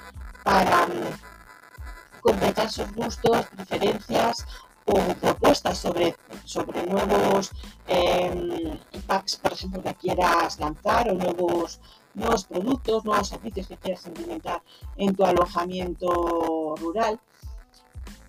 para 0.43 0.85
mm, 0.85 2.21
completar 2.21 2.69
sus 2.69 2.93
gustos, 2.93 3.47
preferencias 3.55 4.45
o 4.85 4.93
propuestas 5.15 5.77
sobre, 5.77 6.15
sobre 6.45 6.85
nuevos 6.87 7.51
em, 7.87 8.77
packs, 9.07 9.37
por 9.37 9.53
ejemplo, 9.53 9.81
que 9.83 9.93
quieras 9.95 10.59
lanzar 10.59 11.09
o 11.09 11.13
nuevos, 11.13 11.79
nuevos 12.13 12.45
productos, 12.45 13.05
nuevos 13.05 13.27
servicios 13.27 13.67
que 13.67 13.77
quieras 13.77 14.05
implementar 14.05 14.61
en 14.97 15.15
tu 15.15 15.25
alojamiento 15.25 16.75
rural. 16.77 17.19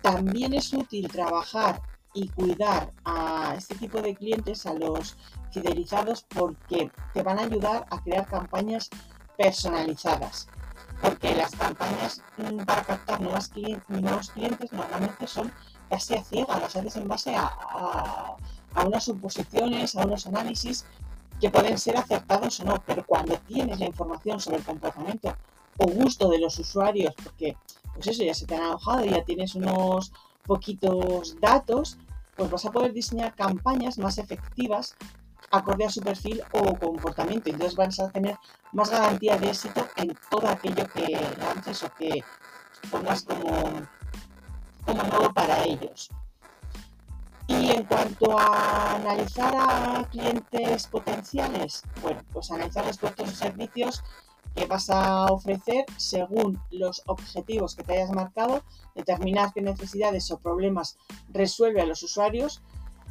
También 0.01 0.53
es 0.53 0.73
útil 0.73 1.07
trabajar 1.07 1.81
y 2.13 2.27
cuidar 2.29 2.91
a 3.05 3.55
este 3.57 3.75
tipo 3.75 4.01
de 4.01 4.15
clientes, 4.15 4.65
a 4.65 4.73
los 4.73 5.17
fidelizados, 5.51 6.25
porque 6.29 6.91
te 7.13 7.23
van 7.23 7.39
a 7.39 7.43
ayudar 7.43 7.85
a 7.89 8.01
crear 8.01 8.27
campañas 8.27 8.89
personalizadas. 9.37 10.47
Porque 11.01 11.35
las 11.35 11.51
campañas 11.55 12.21
mm, 12.37 12.63
para 12.63 12.83
captar 12.83 13.19
nuevos 13.19 13.49
clientes 13.49 14.71
normalmente 14.71 15.27
son 15.27 15.51
casi 15.93 16.15
a 16.15 16.23
ciegas, 16.23 16.59
las 16.59 16.75
haces 16.75 16.95
en 16.95 17.07
base 17.07 17.35
a, 17.35 18.35
unas 18.83 19.03
suposiciones, 19.03 19.95
a 19.95 20.03
unos 20.03 20.25
análisis 20.25 20.85
que 21.39 21.51
pueden 21.51 21.77
ser 21.77 21.97
acertados 21.97 22.59
o 22.61 22.65
no, 22.65 22.83
pero 22.83 23.05
cuando 23.05 23.37
tienes 23.47 23.79
la 23.79 23.85
información 23.85 24.39
sobre 24.39 24.57
el 24.57 24.63
comportamiento 24.63 25.35
o 25.77 25.85
gusto 25.85 26.29
de 26.29 26.39
los 26.39 26.57
usuarios, 26.57 27.13
porque 27.23 27.55
pues 27.93 28.07
eso 28.07 28.23
ya 28.23 28.33
se 28.33 28.47
te 28.47 28.55
han 28.55 28.63
alojado, 28.63 29.05
ya 29.05 29.23
tienes 29.23 29.53
unos 29.53 30.11
poquitos 30.47 31.39
datos, 31.39 31.99
pues 32.35 32.49
vas 32.49 32.65
a 32.65 32.71
poder 32.71 32.91
diseñar 32.91 33.35
campañas 33.35 33.99
más 33.99 34.17
efectivas 34.17 34.95
acorde 35.51 35.85
a 35.85 35.91
su 35.91 36.01
perfil 36.01 36.41
o 36.53 36.75
comportamiento. 36.75 37.51
Entonces 37.51 37.75
vas 37.75 37.99
a 37.99 38.09
tener 38.09 38.35
más 38.71 38.89
garantía 38.89 39.37
de 39.37 39.49
éxito 39.49 39.87
en 39.97 40.17
todo 40.31 40.47
aquello 40.47 40.87
que 40.87 41.05
lances 41.37 41.83
o 41.83 41.93
que 41.93 42.23
pongas 42.89 43.21
como 43.21 43.85
como 44.85 45.03
nuevo 45.03 45.33
para 45.33 45.42
ellos. 45.63 46.09
Y 47.47 47.71
en 47.71 47.83
cuanto 47.83 48.37
a 48.37 48.95
analizar 48.95 49.53
a 49.55 50.07
clientes 50.09 50.87
potenciales, 50.87 51.83
bueno, 52.01 52.21
pues 52.31 52.51
analizar 52.51 52.85
los 52.85 52.97
productos 52.97 53.33
y 53.33 53.35
servicios 53.35 54.03
que 54.55 54.65
vas 54.65 54.89
a 54.89 55.25
ofrecer 55.25 55.85
según 55.97 56.61
los 56.69 57.01
objetivos 57.07 57.75
que 57.75 57.83
te 57.83 57.93
hayas 57.93 58.11
marcado, 58.11 58.63
determinar 58.95 59.51
qué 59.53 59.61
necesidades 59.61 60.29
o 60.31 60.39
problemas 60.39 60.97
resuelve 61.29 61.81
a 61.81 61.85
los 61.85 62.03
usuarios 62.03 62.61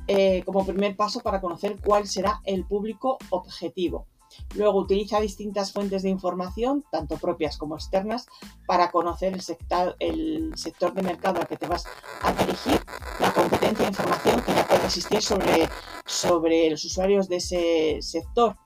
eh, 0.08 0.42
como 0.44 0.66
primer 0.66 0.96
paso 0.96 1.20
para 1.20 1.40
conocer 1.40 1.76
cuál 1.84 2.06
será 2.06 2.40
el 2.44 2.64
público 2.64 3.18
objetivo. 3.30 4.06
Luego 4.54 4.80
utiliza 4.80 5.20
distintas 5.20 5.72
fuentes 5.72 6.02
de 6.02 6.08
información, 6.08 6.84
tanto 6.90 7.16
propias 7.16 7.56
como 7.56 7.76
externas, 7.76 8.26
para 8.66 8.90
conocer 8.90 9.32
el 9.32 9.40
sector, 9.40 9.96
el 9.98 10.52
sector 10.56 10.92
de 10.94 11.02
mercado 11.02 11.40
al 11.40 11.46
que 11.46 11.56
te 11.56 11.66
vas 11.66 11.84
a 12.22 12.32
dirigir, 12.32 12.80
la 13.20 13.32
competencia 13.32 13.84
e 13.84 13.88
información 13.88 14.42
que 14.42 14.52
ya 14.52 14.66
puede 14.66 14.84
existir 14.84 15.22
sobre, 15.22 15.68
sobre 16.04 16.70
los 16.70 16.84
usuarios 16.84 17.28
de 17.28 17.36
ese 17.36 17.98
sector. 18.00 18.56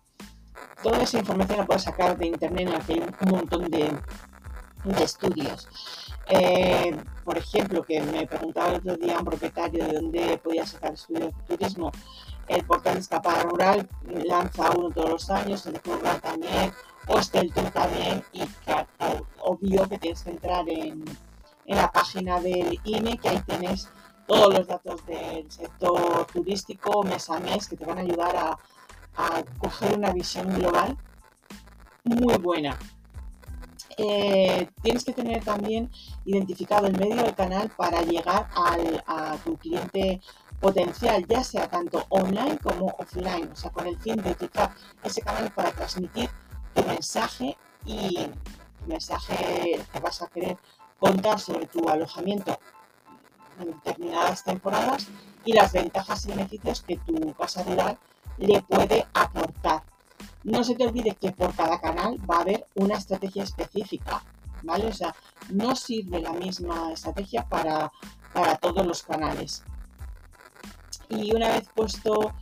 Toda 0.82 1.02
esa 1.02 1.18
información 1.18 1.58
la 1.58 1.66
puedes 1.66 1.82
sacar 1.82 2.16
de 2.18 2.26
internet 2.26 2.66
en 2.66 2.72
la 2.72 2.80
que 2.80 2.92
hay 2.94 3.00
un 3.00 3.30
montón 3.30 3.70
de, 3.70 3.92
estudios. 5.02 5.68
Eh, 6.28 6.96
por 7.24 7.38
ejemplo, 7.38 7.82
que 7.82 8.00
me 8.02 8.26
preguntaba 8.26 8.70
el 8.70 8.76
otro 8.76 8.96
día 8.96 9.18
un 9.18 9.24
propietario 9.24 9.84
de 9.84 9.92
dónde 9.94 10.38
podía 10.38 10.66
sacar 10.66 10.94
estudios 10.94 11.32
de 11.48 11.56
turismo 11.56 11.90
el 12.48 12.64
portal 12.64 12.98
Escapada 12.98 13.42
Rural 13.42 13.88
lanza 14.24 14.70
uno 14.70 14.90
todos 14.90 15.10
los 15.10 15.30
años, 15.30 15.66
el 15.66 15.80
Rural 15.82 16.20
también, 16.20 16.72
Hostel 17.08 17.52
Tour 17.52 17.70
también, 17.70 18.22
y 18.32 18.42
obvio 19.40 19.88
que 19.88 19.98
tienes 19.98 20.22
que 20.22 20.30
entrar 20.30 20.68
en, 20.68 21.04
la 21.66 21.90
página 21.90 22.40
del 22.40 22.78
INE, 22.84 23.18
que 23.18 23.28
ahí 23.28 23.40
tienes 23.44 23.88
todos 24.28 24.54
los 24.54 24.66
datos 24.68 25.04
del 25.06 25.50
sector 25.50 26.24
turístico 26.32 27.02
mes 27.02 27.28
a 27.28 27.40
mes 27.40 27.66
que 27.66 27.76
te 27.76 27.84
van 27.84 27.98
a 27.98 28.02
ayudar 28.02 28.36
a, 28.36 28.58
coger 29.58 29.96
una 29.96 30.12
visión 30.12 30.46
global 30.54 30.96
muy 32.04 32.36
buena. 32.36 32.78
Eh, 33.96 34.68
tienes 34.82 35.04
que 35.04 35.14
tener 35.14 35.42
también 35.42 35.90
identificado 36.26 36.86
el 36.86 36.98
medio 36.98 37.16
del 37.16 37.34
canal 37.34 37.70
para 37.70 38.02
llegar 38.02 38.46
a 38.54 39.36
tu 39.42 39.56
cliente 39.56 40.20
potencial, 40.60 41.24
ya 41.26 41.44
sea 41.44 41.68
tanto 41.68 42.04
online 42.08 42.58
como 42.58 42.86
offline, 42.98 43.50
o 43.52 43.56
sea, 43.56 43.70
con 43.70 43.86
el 43.86 43.98
fin 43.98 44.16
de 44.16 44.30
utilizar 44.30 44.72
ese 45.02 45.22
canal 45.22 45.50
para 45.52 45.72
transmitir 45.72 46.30
tu 46.74 46.82
mensaje 46.84 47.56
y 47.84 48.28
mensaje 48.86 49.80
que 49.92 50.00
vas 50.00 50.22
a 50.22 50.28
querer 50.28 50.56
contar 50.98 51.38
sobre 51.38 51.66
tu 51.66 51.88
alojamiento 51.88 52.58
en 53.60 53.72
determinadas 53.72 54.44
temporadas 54.44 55.08
y 55.44 55.52
las 55.52 55.72
ventajas 55.72 56.26
y 56.26 56.30
beneficios 56.30 56.82
que 56.82 56.96
tu 56.98 57.32
casa 57.34 57.62
rural 57.62 57.98
le 58.38 58.60
puede 58.62 59.06
aportar. 59.14 59.82
No 60.44 60.62
se 60.62 60.74
te 60.74 60.86
olvide 60.86 61.14
que 61.14 61.32
por 61.32 61.54
cada 61.54 61.80
canal 61.80 62.18
va 62.28 62.38
a 62.38 62.40
haber 62.40 62.66
una 62.74 62.96
estrategia 62.96 63.42
específica, 63.42 64.22
¿vale? 64.62 64.86
O 64.86 64.92
sea, 64.92 65.14
no 65.50 65.74
sirve 65.74 66.20
la 66.20 66.32
misma 66.32 66.92
estrategia 66.92 67.44
para, 67.48 67.92
para 68.32 68.56
todos 68.56 68.86
los 68.86 69.02
canales 69.02 69.64
y 71.08 71.34
una 71.34 71.48
vez 71.48 71.68
puesto 71.74 72.32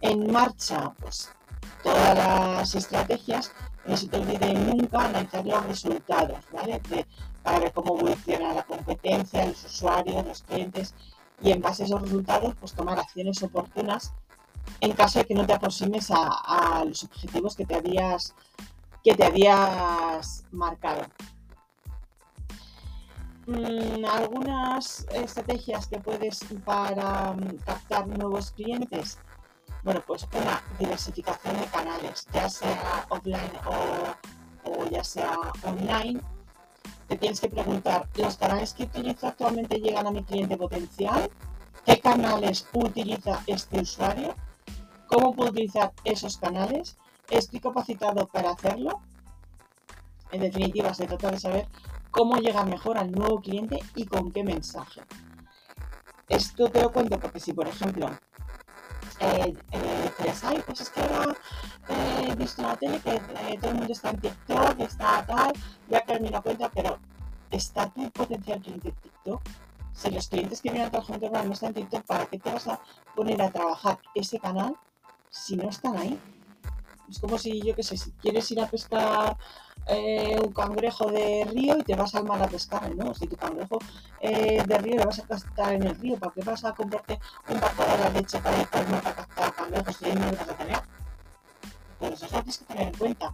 en 0.00 0.30
marcha 0.30 0.92
pues, 1.00 1.30
todas 1.82 2.16
las 2.16 2.74
estrategias, 2.74 3.52
no 3.86 3.96
se 3.96 4.08
te 4.08 4.16
olvide 4.18 4.54
nunca 4.54 5.04
analizar 5.04 5.44
los 5.44 5.66
resultados, 5.66 6.38
¿vale? 6.52 6.80
para 7.42 7.58
ver 7.58 7.72
cómo 7.72 7.98
evoluciona 7.98 8.54
la 8.54 8.62
competencia, 8.62 9.44
los 9.44 9.64
usuarios, 9.64 10.26
los 10.26 10.42
clientes 10.42 10.94
y 11.42 11.50
en 11.50 11.60
base 11.60 11.82
a 11.82 11.86
esos 11.86 12.00
resultados 12.00 12.54
pues 12.58 12.72
tomar 12.72 12.98
acciones 12.98 13.42
oportunas 13.42 14.14
en 14.80 14.92
caso 14.92 15.18
de 15.18 15.26
que 15.26 15.34
no 15.34 15.46
te 15.46 15.52
aproximes 15.52 16.10
a, 16.10 16.78
a 16.78 16.84
los 16.84 17.04
objetivos 17.04 17.54
que 17.54 17.66
te 17.66 17.74
habías 17.74 18.34
que 19.02 19.14
te 19.14 19.24
habías 19.24 20.44
marcado. 20.50 21.02
Mm, 23.46 24.06
algunas 24.06 25.06
estrategias 25.12 25.86
que 25.86 25.98
puedes 25.98 26.40
para 26.64 27.32
mm, 27.32 27.58
captar 27.66 28.06
nuevos 28.06 28.52
clientes. 28.52 29.18
Bueno, 29.82 30.02
pues 30.06 30.26
una 30.32 30.62
diversificación 30.78 31.60
de 31.60 31.66
canales, 31.66 32.26
ya 32.32 32.48
sea 32.48 33.06
offline 33.10 33.52
o, 33.66 34.86
ya 34.90 35.04
sea 35.04 35.36
online. 35.62 36.20
te 37.06 37.18
tienes 37.18 37.38
que 37.38 37.50
preguntar, 37.50 38.08
¿los 38.14 38.38
canales 38.38 38.72
que 38.72 38.84
utilizo 38.84 39.26
actualmente 39.26 39.78
llegan 39.78 40.06
a 40.06 40.10
mi 40.10 40.24
cliente 40.24 40.56
potencial? 40.56 41.30
¿Qué 41.84 42.00
canales 42.00 42.66
utiliza 42.72 43.42
este 43.46 43.80
usuario? 43.80 44.34
¿Cómo 45.06 45.34
puedo 45.34 45.50
utilizar 45.50 45.92
esos 46.04 46.38
canales? 46.38 46.96
¿Estoy 47.28 47.60
capacitado 47.60 48.26
para 48.26 48.52
hacerlo? 48.52 49.02
En 50.32 50.40
definitiva, 50.40 50.94
se 50.94 51.06
trata 51.06 51.30
de 51.30 51.38
saber 51.38 51.68
cómo 52.14 52.36
llegar 52.36 52.66
mejor 52.66 52.96
al 52.96 53.10
nuevo 53.10 53.40
cliente 53.40 53.80
y 53.96 54.06
con 54.06 54.30
qué 54.30 54.44
mensaje. 54.44 55.02
Esto 56.28 56.68
te 56.70 56.80
lo 56.80 56.92
cuento 56.92 57.18
porque 57.18 57.40
si, 57.40 57.52
por 57.52 57.66
ejemplo, 57.66 58.08
eh, 59.20 59.54
eh, 59.72 60.10
pues 60.64 60.80
es 60.80 60.90
que 60.90 61.00
ahora 61.00 61.36
eh, 61.88 62.28
he 62.30 62.34
visto 62.36 62.62
en 62.62 62.68
la 62.68 62.76
tele 62.76 63.00
que 63.00 63.16
eh, 63.16 63.58
todo 63.60 63.70
el 63.70 63.76
mundo 63.76 63.92
está 63.92 64.10
en 64.10 64.20
TikTok, 64.20 64.80
está 64.80 65.26
tal, 65.26 65.52
voy 65.88 65.98
a 65.98 66.00
crear 66.02 66.22
una 66.22 66.40
cuenta, 66.40 66.70
pero 66.70 66.98
¿está 67.50 67.88
tu 67.90 68.08
potencial 68.10 68.60
cliente 68.60 68.88
en 68.88 68.94
TikTok? 68.94 69.42
Si 69.92 70.10
los 70.10 70.28
clientes 70.28 70.60
que 70.60 70.70
vienen 70.70 70.88
a 70.88 70.90
tu 70.90 71.02
gente 71.02 71.30
no 71.30 71.52
están 71.52 71.68
en 71.68 71.74
TikTok, 71.74 72.04
¿para 72.04 72.26
qué 72.26 72.38
te 72.38 72.52
vas 72.52 72.68
a 72.68 72.80
poner 73.14 73.42
a 73.42 73.50
trabajar 73.50 73.98
ese 74.14 74.38
canal 74.38 74.76
si 75.30 75.56
no 75.56 75.68
están 75.68 75.96
ahí? 75.96 76.18
Es 77.08 77.18
como 77.18 77.38
si, 77.38 77.60
yo 77.60 77.74
qué 77.74 77.82
sé, 77.82 77.96
si 77.96 78.10
quieres 78.12 78.50
ir 78.50 78.60
a 78.60 78.66
pescar 78.66 79.36
eh, 79.86 80.38
un 80.42 80.52
cangrejo 80.52 81.10
de 81.10 81.44
río 81.50 81.78
y 81.78 81.82
te 81.82 81.94
vas 81.94 82.14
al 82.14 82.24
mar 82.24 82.42
a 82.42 82.48
pescar, 82.48 82.94
¿no? 82.94 83.14
Si 83.14 83.26
tu 83.26 83.36
cangrejo 83.36 83.78
eh, 84.20 84.62
de 84.66 84.78
río 84.78 84.96
le 84.96 85.04
vas 85.04 85.18
a 85.18 85.26
captar 85.26 85.74
en 85.74 85.82
el 85.84 85.94
río, 85.96 86.16
¿para 86.16 86.32
qué 86.32 86.42
vas 86.42 86.64
a 86.64 86.72
comprarte 86.72 87.18
un 87.48 87.60
barco 87.60 87.82
de 87.82 87.98
la 87.98 88.10
leche 88.10 88.38
para 88.38 88.60
ir 88.60 88.68
al 88.72 88.88
mar 88.88 89.02
a 89.06 89.14
captar 89.14 89.54
cangrejos 89.54 89.96
si 89.96 90.12
no 90.12 90.30
lo 90.30 90.36
vas 90.36 90.48
a 90.48 90.56
tener? 90.56 90.80
Pues 91.98 92.12
eso 92.14 92.26
tienes 92.26 92.58
que 92.58 92.64
tener 92.64 92.88
en 92.88 92.94
cuenta. 92.94 93.32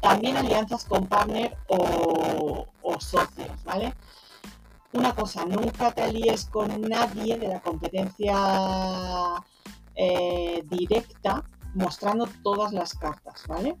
También 0.00 0.36
alianzas 0.36 0.84
con 0.84 1.06
partner 1.06 1.56
o, 1.68 2.66
o 2.82 3.00
socios, 3.00 3.64
¿vale? 3.64 3.94
Una 4.92 5.14
cosa, 5.14 5.46
nunca 5.46 5.90
te 5.92 6.02
alíes 6.02 6.46
con 6.46 6.82
nadie 6.82 7.38
de 7.38 7.48
la 7.48 7.60
competencia 7.60 8.34
eh, 9.94 10.62
directa 10.68 11.44
mostrando 11.74 12.28
todas 12.42 12.72
las 12.72 12.94
cartas, 12.94 13.46
¿vale? 13.46 13.76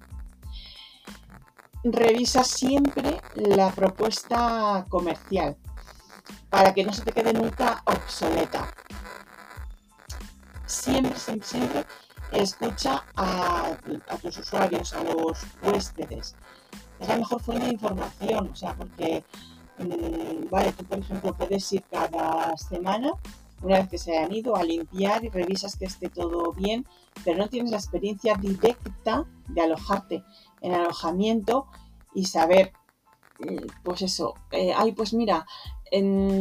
Revisa 1.84 2.44
siempre 2.44 3.20
la 3.34 3.70
propuesta 3.72 4.86
comercial 4.88 5.56
para 6.48 6.72
que 6.72 6.84
no 6.84 6.92
se 6.92 7.02
te 7.02 7.12
quede 7.12 7.32
nunca 7.32 7.82
obsoleta. 7.86 8.72
Siempre, 10.66 11.18
siempre, 11.18 11.46
siempre 11.46 11.84
escucha 12.32 13.04
a, 13.16 13.76
tus 14.20 14.38
usuarios, 14.38 14.92
a 14.92 15.02
los 15.02 15.40
huéspedes. 15.62 16.36
Es 17.00 17.08
la 17.08 17.16
mejor 17.16 17.42
fuente 17.42 17.66
de 17.66 17.72
información, 17.72 18.50
o 18.52 18.56
sea, 18.56 18.74
porque, 18.74 19.24
mm, 19.78 20.48
vale, 20.50 20.72
tú 20.72 20.84
por 20.84 20.98
ejemplo 20.98 21.34
puedes 21.34 21.72
ir 21.72 21.82
cada 21.90 22.56
semana 22.56 23.12
una 23.62 23.78
vez 23.78 23.88
que 23.88 23.98
se 23.98 24.16
hayan 24.16 24.32
ido 24.32 24.56
a 24.56 24.64
limpiar 24.64 25.24
y 25.24 25.28
revisas 25.28 25.76
que 25.76 25.84
esté 25.84 26.08
todo 26.08 26.52
bien, 26.52 26.86
pero 27.24 27.38
no 27.38 27.48
tienes 27.48 27.70
la 27.70 27.76
experiencia 27.76 28.34
directa 28.34 29.24
de 29.48 29.60
alojarte 29.60 30.24
en 30.60 30.74
alojamiento 30.74 31.66
y 32.14 32.26
saber, 32.26 32.72
eh, 33.40 33.66
pues 33.82 34.02
eso, 34.02 34.34
eh, 34.50 34.72
ay, 34.76 34.92
pues 34.92 35.14
mira, 35.14 35.46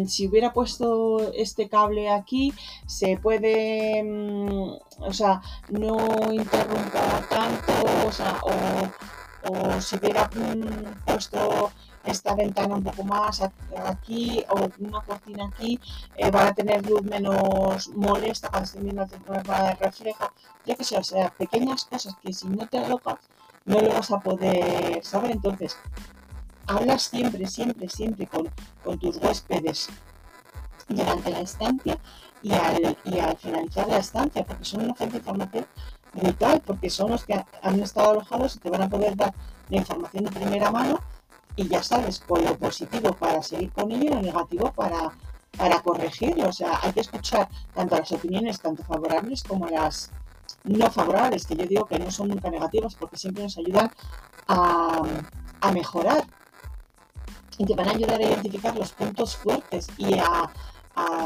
si 0.08 0.27
hubiera 0.27 0.53
puesto 0.53 1.34
este 1.34 1.67
cable 1.67 2.10
aquí, 2.10 2.53
se 2.88 3.17
puede, 3.17 4.01
mm, 4.01 4.77
o 5.00 5.13
sea, 5.13 5.41
no 5.70 5.98
interrumpa 6.31 7.27
tanto, 7.29 7.74
o 8.08 8.12
sea, 8.12 8.39
o, 8.43 9.81
si 9.81 9.98
hubiera 9.98 10.29
mm, 10.34 11.03
puesto 11.05 11.72
esta 12.03 12.35
ventana 12.35 12.75
un 12.75 12.83
poco 12.83 13.03
más 13.03 13.42
aquí 13.85 14.44
o 14.50 14.70
una 14.79 15.01
cortina 15.01 15.48
aquí, 15.48 15.79
eh, 16.18 16.31
van 16.31 16.48
a 16.48 16.53
tener 16.53 16.85
luz 16.85 17.03
menos 17.03 17.90
molesta 17.90 18.50
para 18.50 18.64
estar 18.64 18.81
viendo 18.81 19.03
el 19.03 19.77
reflejo, 19.77 20.31
ya 20.66 20.75
que 20.75 20.83
sea, 20.83 21.00
o 21.00 21.03
sea, 21.03 21.29
pequeñas 21.29 21.85
cosas 21.85 22.16
que 22.22 22.33
si 22.33 22.48
no 22.48 22.68
te 22.68 22.79
alojas 22.79 23.20
no 23.66 23.79
lo 23.81 23.90
vas 23.94 24.11
a 24.11 24.20
poder 24.20 25.03
saber. 25.03 25.31
Entonces, 25.31 25.77
hablas 26.68 27.03
siempre, 27.03 27.48
siempre, 27.48 27.87
siempre 27.90 28.27
con, 28.27 28.50
tus 29.00 29.18
huéspedes 29.18 29.90
durante 30.87 31.29
la 31.29 31.42
estancia 31.42 31.98
y 32.42 32.53
al, 32.53 32.98
y 33.05 33.20
al 33.20 33.37
finalizar 33.37 33.87
la 33.87 33.98
estancia, 33.98 34.44
porque 34.44 34.66
son 34.66 34.83
una 34.83 34.96
fuente 34.96 35.14
de 35.14 35.20
información 35.20 35.68
brutal, 36.14 36.61
porque 36.66 36.90
son 36.90 37.11
los 37.11 37.24
que 37.24 37.46
han 37.61 37.79
estado 37.79 38.11
alojados 38.11 38.55
y 38.55 38.59
te 38.59 38.70
van 38.70 38.81
a 38.81 38.90
poder 38.90 39.16
dar 39.16 39.33
la 39.70 39.77
información 39.77 40.25
de 40.25 40.31
primera 40.31 40.72
mano 40.72 41.00
y 41.55 41.68
ya 41.68 41.83
sabes, 41.83 42.20
con 42.20 42.44
lo 42.44 42.57
positivo 42.57 43.14
para 43.14 43.42
seguir 43.44 43.72
con 43.72 43.92
ello 43.92 44.03
y 44.05 44.09
lo 44.09 44.22
negativo 44.22 44.72
para, 44.72 45.11
para 45.57 45.81
corregirlo. 45.81 46.50
O 46.50 46.53
sea, 46.53 46.79
hay 46.81 46.94
que 46.94 47.01
escuchar 47.01 47.50
tanto 47.74 47.98
las 47.98 48.11
opiniones, 48.11 48.59
tanto 48.59 48.83
favorables 48.83 49.44
como 49.44 49.68
las 49.68 50.11
no 50.64 50.92
favorables, 50.92 51.46
que 51.46 51.55
yo 51.55 51.66
digo 51.66 51.85
que 51.85 52.00
no 52.00 52.11
son 52.11 52.29
nunca 52.29 52.50
negativas 52.50 52.96
porque 52.96 53.18
siempre 53.18 53.44
nos 53.44 53.57
ayudan 53.57 53.92
a, 54.48 55.01
mejorar 55.74 56.25
y 57.57 57.66
te 57.66 57.75
van 57.75 57.87
a 57.87 57.92
ayudar 57.92 58.20
a 58.20 58.25
identificar 58.25 58.75
los 58.75 58.92
puntos 58.92 59.35
fuertes 59.37 59.87
y 59.98 60.18
a, 60.20 60.51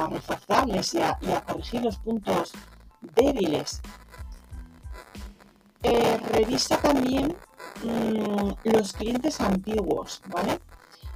reforzarles 0.10 0.94
y 0.94 1.02
a, 1.02 1.18
corregir 1.46 1.84
los 1.84 1.98
puntos 1.98 2.54
débiles. 3.02 3.82
Eh, 5.84 6.18
revisa 6.32 6.78
también 6.78 7.36
Mm, 7.84 8.54
los 8.64 8.94
clientes 8.94 9.42
antiguos, 9.42 10.22
¿vale? 10.28 10.60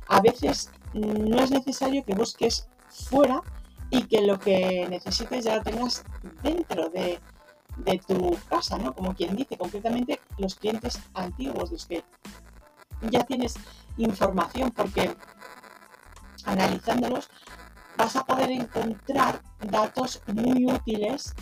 A 0.07 0.21
veces 0.21 0.69
no 0.93 1.41
es 1.41 1.51
necesario 1.51 2.03
que 2.03 2.15
busques 2.15 2.67
fuera 2.89 3.41
y 3.89 4.03
que 4.03 4.21
lo 4.21 4.39
que 4.39 4.87
necesites 4.89 5.45
ya 5.45 5.57
lo 5.57 5.63
tengas 5.63 6.03
dentro 6.43 6.89
de, 6.89 7.19
tu 8.07 8.37
casa, 8.49 8.77
¿no? 8.77 8.93
Como 8.93 9.15
quien 9.15 9.35
dice, 9.37 9.57
concretamente 9.57 10.19
los 10.37 10.55
clientes 10.55 10.99
antiguos, 11.13 11.71
los 11.71 11.85
que 11.85 12.03
ya 13.09 13.23
tienes 13.23 13.55
información, 13.97 14.71
porque 14.71 15.15
analizándolos 16.43 17.29
vas 17.95 18.15
a 18.17 18.25
poder 18.25 18.51
encontrar 18.51 19.41
datos 19.61 20.21
muy 20.27 20.65
útiles 20.65 21.33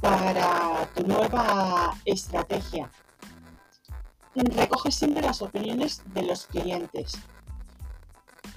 para 0.00 0.86
tu 0.94 1.06
nueva 1.06 1.96
estrategia 2.04 2.90
recoge 4.34 4.90
siempre 4.90 5.22
las 5.22 5.42
opiniones 5.42 6.02
de 6.14 6.22
los 6.22 6.46
clientes. 6.46 7.18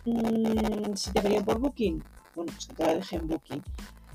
Mm, 0.05 0.93
si 0.95 1.11
te 1.11 1.21
pedían 1.21 1.43
por 1.43 1.59
Booking, 1.59 2.03
bueno, 2.35 2.51
pues 2.53 2.67
que 2.67 2.73
te 2.73 2.85
lo 2.85 2.95
dejen 2.95 3.27
Booking. 3.27 3.63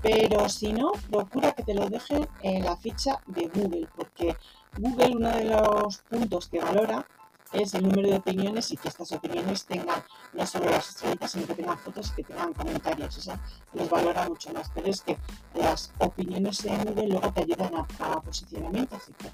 Pero 0.02 0.48
si 0.48 0.72
no, 0.72 0.92
procura 1.10 1.52
que 1.52 1.62
te 1.62 1.74
lo 1.74 1.88
dejen 1.88 2.26
en 2.42 2.64
la 2.64 2.76
ficha 2.76 3.20
de 3.26 3.48
Google, 3.48 3.88
porque 3.94 4.34
Google 4.78 5.16
uno 5.16 5.28
de 5.28 5.44
los 5.44 5.98
puntos 6.08 6.48
que 6.48 6.60
valora 6.60 7.06
es 7.52 7.74
el 7.74 7.82
número 7.82 8.08
de 8.08 8.16
opiniones 8.16 8.70
y 8.70 8.76
que 8.76 8.88
estas 8.88 9.10
opiniones 9.12 9.64
tengan 9.66 10.02
no 10.32 10.46
solo 10.46 10.70
las 10.70 10.88
estrellitas, 10.90 11.32
sino 11.32 11.46
que 11.46 11.54
tengan 11.54 11.78
fotos 11.78 12.12
y 12.12 12.14
que 12.14 12.24
tengan 12.24 12.54
comentarios. 12.54 13.18
O 13.18 13.20
sea, 13.20 13.40
los 13.74 13.90
valora 13.90 14.28
mucho 14.28 14.52
más. 14.52 14.70
Pero 14.74 14.86
es 14.86 15.00
que 15.02 15.18
las 15.54 15.92
opiniones 15.98 16.64
en 16.64 16.84
Google 16.84 17.08
luego 17.08 17.32
te 17.32 17.42
ayudan 17.42 17.74
a, 17.74 17.86
a 17.98 18.20
posicionamiento. 18.20 18.96
Así 18.96 19.12
que 19.14 19.30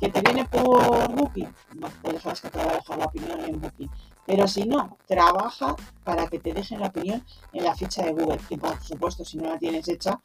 ¿Que 0.00 0.10
te 0.10 0.20
viene 0.20 0.44
por 0.44 1.12
Booking? 1.14 1.54
No, 1.74 1.88
dejas 2.02 2.40
que 2.40 2.50
te 2.50 2.58
va 2.58 2.70
a 2.70 2.74
dejar 2.74 2.98
la 2.98 3.06
opinión 3.06 3.40
en 3.40 3.60
Booking. 3.60 3.90
Pero 4.26 4.46
si 4.48 4.64
no, 4.66 4.98
trabaja 5.06 5.74
para 6.04 6.26
que 6.26 6.38
te 6.38 6.52
dejen 6.52 6.80
la 6.80 6.88
opinión 6.88 7.24
en 7.52 7.64
la 7.64 7.74
ficha 7.74 8.04
de 8.04 8.12
Google. 8.12 8.40
Y 8.50 8.56
por 8.56 8.82
supuesto, 8.82 9.24
si 9.24 9.38
no 9.38 9.50
la 9.50 9.58
tienes 9.58 9.88
hecha, 9.88 10.20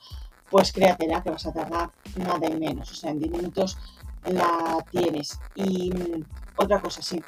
pues 0.49 0.73
créatela 0.73 1.23
que 1.23 1.29
vas 1.29 1.45
a 1.45 1.53
tardar 1.53 1.91
nada 2.17 2.47
y 2.47 2.59
menos. 2.59 2.91
O 2.91 2.95
sea, 2.95 3.11
en 3.11 3.19
10 3.19 3.31
minutos 3.31 3.77
la 4.25 4.85
tienes. 4.91 5.39
Y 5.55 5.91
mm, 5.91 6.25
otra 6.57 6.81
cosa, 6.81 7.01
sí. 7.01 7.23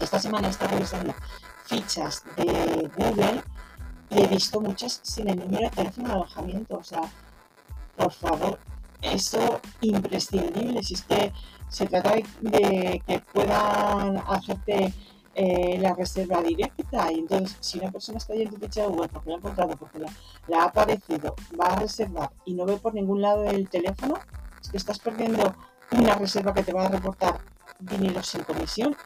Esta 0.00 0.18
semana 0.18 0.48
está 0.48 0.66
revisando 0.66 1.14
fichas 1.64 2.24
de 2.36 2.90
Google 2.96 3.42
y 4.10 4.22
he 4.22 4.26
visto 4.26 4.60
muchas 4.60 5.00
sin 5.02 5.28
el 5.28 5.38
número 5.38 5.70
de 5.70 5.70
teléfono 5.70 6.08
de 6.08 6.14
alojamiento. 6.14 6.76
O 6.76 6.84
sea, 6.84 7.00
por 7.96 8.12
favor, 8.12 8.58
eso 9.04 9.60
imprescindible. 9.80 10.82
Si 10.82 10.94
es 10.94 11.02
que 11.02 11.32
se 11.68 11.86
trata 11.86 12.14
de 12.40 13.02
que 13.06 13.20
puedan 13.32 14.18
hacerte 14.28 14.92
eh, 15.36 15.78
la 15.80 15.94
reserva 15.94 16.40
directa 16.42 17.10
y 17.10 17.18
entonces 17.18 17.56
si 17.58 17.80
una 17.80 17.90
persona 17.90 18.18
está 18.18 18.34
en 18.34 18.48
tu 18.48 18.56
ficha 18.56 18.82
de 18.82 18.86
Google 18.86 19.08
porque 19.08 19.30
la 19.30 19.34
ha 19.34 19.38
encontrado, 19.38 19.76
porque 19.76 19.98
la, 19.98 20.60
ha 20.60 20.64
aparecido, 20.66 21.34
va 21.60 21.66
a 21.66 21.80
reservar 21.80 22.30
y 22.44 22.54
no 22.54 22.64
ve 22.64 22.76
por 22.76 22.94
ningún 22.94 23.20
lado 23.20 23.42
el 23.44 23.68
teléfono, 23.68 24.14
es 24.62 24.68
que 24.68 24.76
estás 24.76 25.00
perdiendo 25.00 25.52
una 25.90 26.14
reserva 26.14 26.54
que 26.54 26.62
te 26.62 26.72
va 26.72 26.86
a 26.86 26.88
reportar 26.88 27.40
dinero 27.80 28.22
sin 28.22 28.44
comisión. 28.44 28.96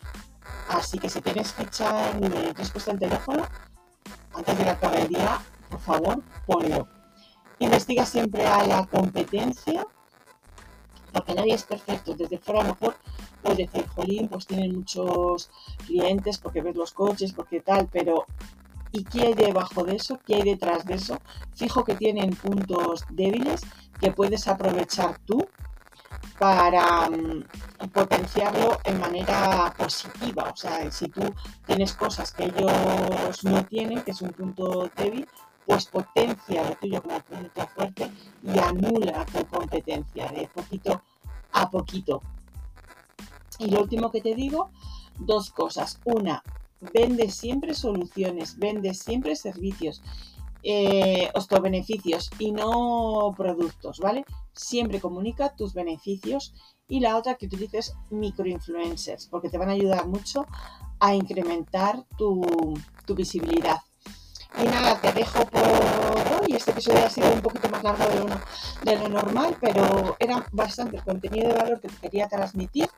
Así 0.69 0.99
que 0.99 1.09
si 1.09 1.23
tienes 1.23 1.53
ficha 1.55 2.11
en 2.11 2.31
tienes 2.31 2.71
puesto 2.71 2.91
el 2.91 2.99
teléfono, 2.99 3.45
antes 4.35 4.59
de 4.59 4.65
que 4.65 4.71
acabe 4.71 5.03
el 5.03 5.09
día, 5.09 5.41
por 5.71 5.81
favor, 5.81 6.23
ponlo. 6.47 6.98
Investiga 7.59 8.07
siempre 8.07 8.47
a 8.47 8.67
la 8.67 8.87
competencia 8.87 9.87
porque 11.13 11.35
nadie 11.35 11.55
es 11.55 11.65
perfecto. 11.65 12.15
Desde 12.15 12.39
fuera 12.39 12.61
a 12.61 12.65
lo 12.65 12.71
mejor 12.71 12.97
o 13.43 13.55
decir, 13.55 13.87
jolín, 13.89 14.29
pues 14.29 14.47
tienen 14.47 14.77
muchos 14.77 15.51
clientes 15.87 16.39
porque 16.39 16.63
ves 16.63 16.77
los 16.77 16.93
coches, 16.93 17.33
porque 17.33 17.61
tal, 17.61 17.89
pero 17.91 18.25
¿y 18.93 19.05
qué 19.05 19.23
hay 19.23 19.35
debajo 19.35 19.85
de 19.85 19.97
eso? 19.97 20.19
¿Qué 20.27 20.37
hay 20.37 20.43
detrás 20.43 20.85
de 20.85 20.95
eso? 20.95 21.21
Fijo 21.55 21.85
que 21.85 21.95
tienen 21.95 22.31
puntos 22.31 23.05
débiles 23.11 23.63
que 24.01 24.13
puedes 24.13 24.47
aprovechar 24.49 25.19
tú 25.25 25.47
para 26.39 27.11
mm, 27.11 27.45
potenciarlo 27.93 28.79
en 28.85 29.01
manera 29.01 29.75
positiva. 29.77 30.51
O 30.53 30.57
sea, 30.57 30.91
si 30.91 31.09
tú 31.09 31.23
tienes 31.67 31.93
cosas 31.95 32.33
que 32.33 32.45
ellos 32.45 33.45
no 33.45 33.65
tienen, 33.67 34.03
que 34.03 34.13
es 34.13 34.23
un 34.23 34.33
punto 34.33 34.91
débil, 34.97 35.27
pues 35.69 35.85
potencia 35.85 36.75
tuyo 36.81 37.03
como 37.03 37.21
punto 37.21 37.69
fuerte 37.75 38.11
y 38.43 38.59
anula 38.59 39.27
tu 39.27 39.45
competencia 39.49 40.27
de 40.29 40.49
poquito 40.49 41.03
a 41.53 41.71
poquito. 41.71 42.23
Y 43.59 43.67
lo 43.67 43.83
último 43.83 44.11
que 44.11 44.23
te 44.23 44.35
digo, 44.35 44.71
dos 45.19 45.51
cosas. 45.51 46.01
Una, 46.07 46.43
vende 46.95 47.31
siempre 47.31 47.75
soluciones, 47.75 48.59
vende 48.59 48.95
siempre 48.95 49.37
servicios, 49.37 50.01
eh, 50.63 51.31
beneficios 51.61 52.31
y 52.39 52.51
no 52.51 53.35
productos, 53.37 53.99
¿vale? 53.99 54.25
Siempre 54.55 55.03
comunica 55.03 55.55
tus 55.55 55.75
beneficios. 55.75 56.55
Y 56.89 57.01
la 57.01 57.19
otra 57.19 57.35
que 57.35 57.45
utilices 57.45 57.95
microinfluencers, 58.09 59.27
porque 59.27 59.51
te 59.51 59.59
van 59.59 59.69
a 59.69 59.73
ayudar 59.73 60.07
mucho 60.07 60.47
a 60.99 61.15
incrementar 61.15 62.07
tu, 62.17 62.41
tu 63.05 63.15
visibilidad. 63.15 63.83
Y 64.57 64.65
nada, 64.65 65.01
te 65.01 65.13
dejo 65.13 65.45
por 65.47 65.63
hoy. 65.63 66.55
Este 66.55 66.71
episodio 66.71 67.05
ha 67.05 67.11
sido 67.11 67.33
un 67.33 67.41
poquito 67.43 67.69
más 67.69 67.83
largo 67.83 68.05
de 68.83 68.97
lo, 68.97 69.09
normal, 69.09 69.57
pero 69.61 70.17
era 70.19 70.47
bastante 70.53 70.97
el 70.97 71.05
contenido 71.05 71.49
de 71.49 71.55
valor 71.55 71.81
que 71.81 71.89
te 71.89 71.97
quería 71.97 72.29
transmitir 72.29 72.89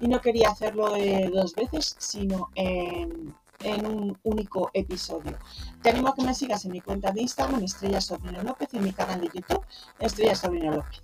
y 0.00 0.08
no 0.08 0.20
quería 0.20 0.50
hacerlo 0.50 0.94
dos 1.32 1.54
veces, 1.54 1.96
sino 1.98 2.50
en, 2.54 3.34
en, 3.60 3.86
un 3.86 4.18
único 4.24 4.70
episodio. 4.74 5.38
Te 5.82 5.90
animo 5.90 6.08
a 6.08 6.14
que 6.14 6.22
me 6.22 6.34
sigas 6.34 6.64
en 6.64 6.72
mi 6.72 6.80
cuenta 6.80 7.10
de 7.10 7.22
Instagram, 7.22 7.62
Estrella 7.62 8.00
Sobrino 8.00 8.42
López, 8.42 8.68
y 8.72 8.78
en 8.78 8.84
mi 8.84 8.92
canal 8.92 9.20
de 9.20 9.30
YouTube, 9.32 9.64
Estrella 9.98 10.34
Sobrino 10.34 10.72
López. 10.72 11.00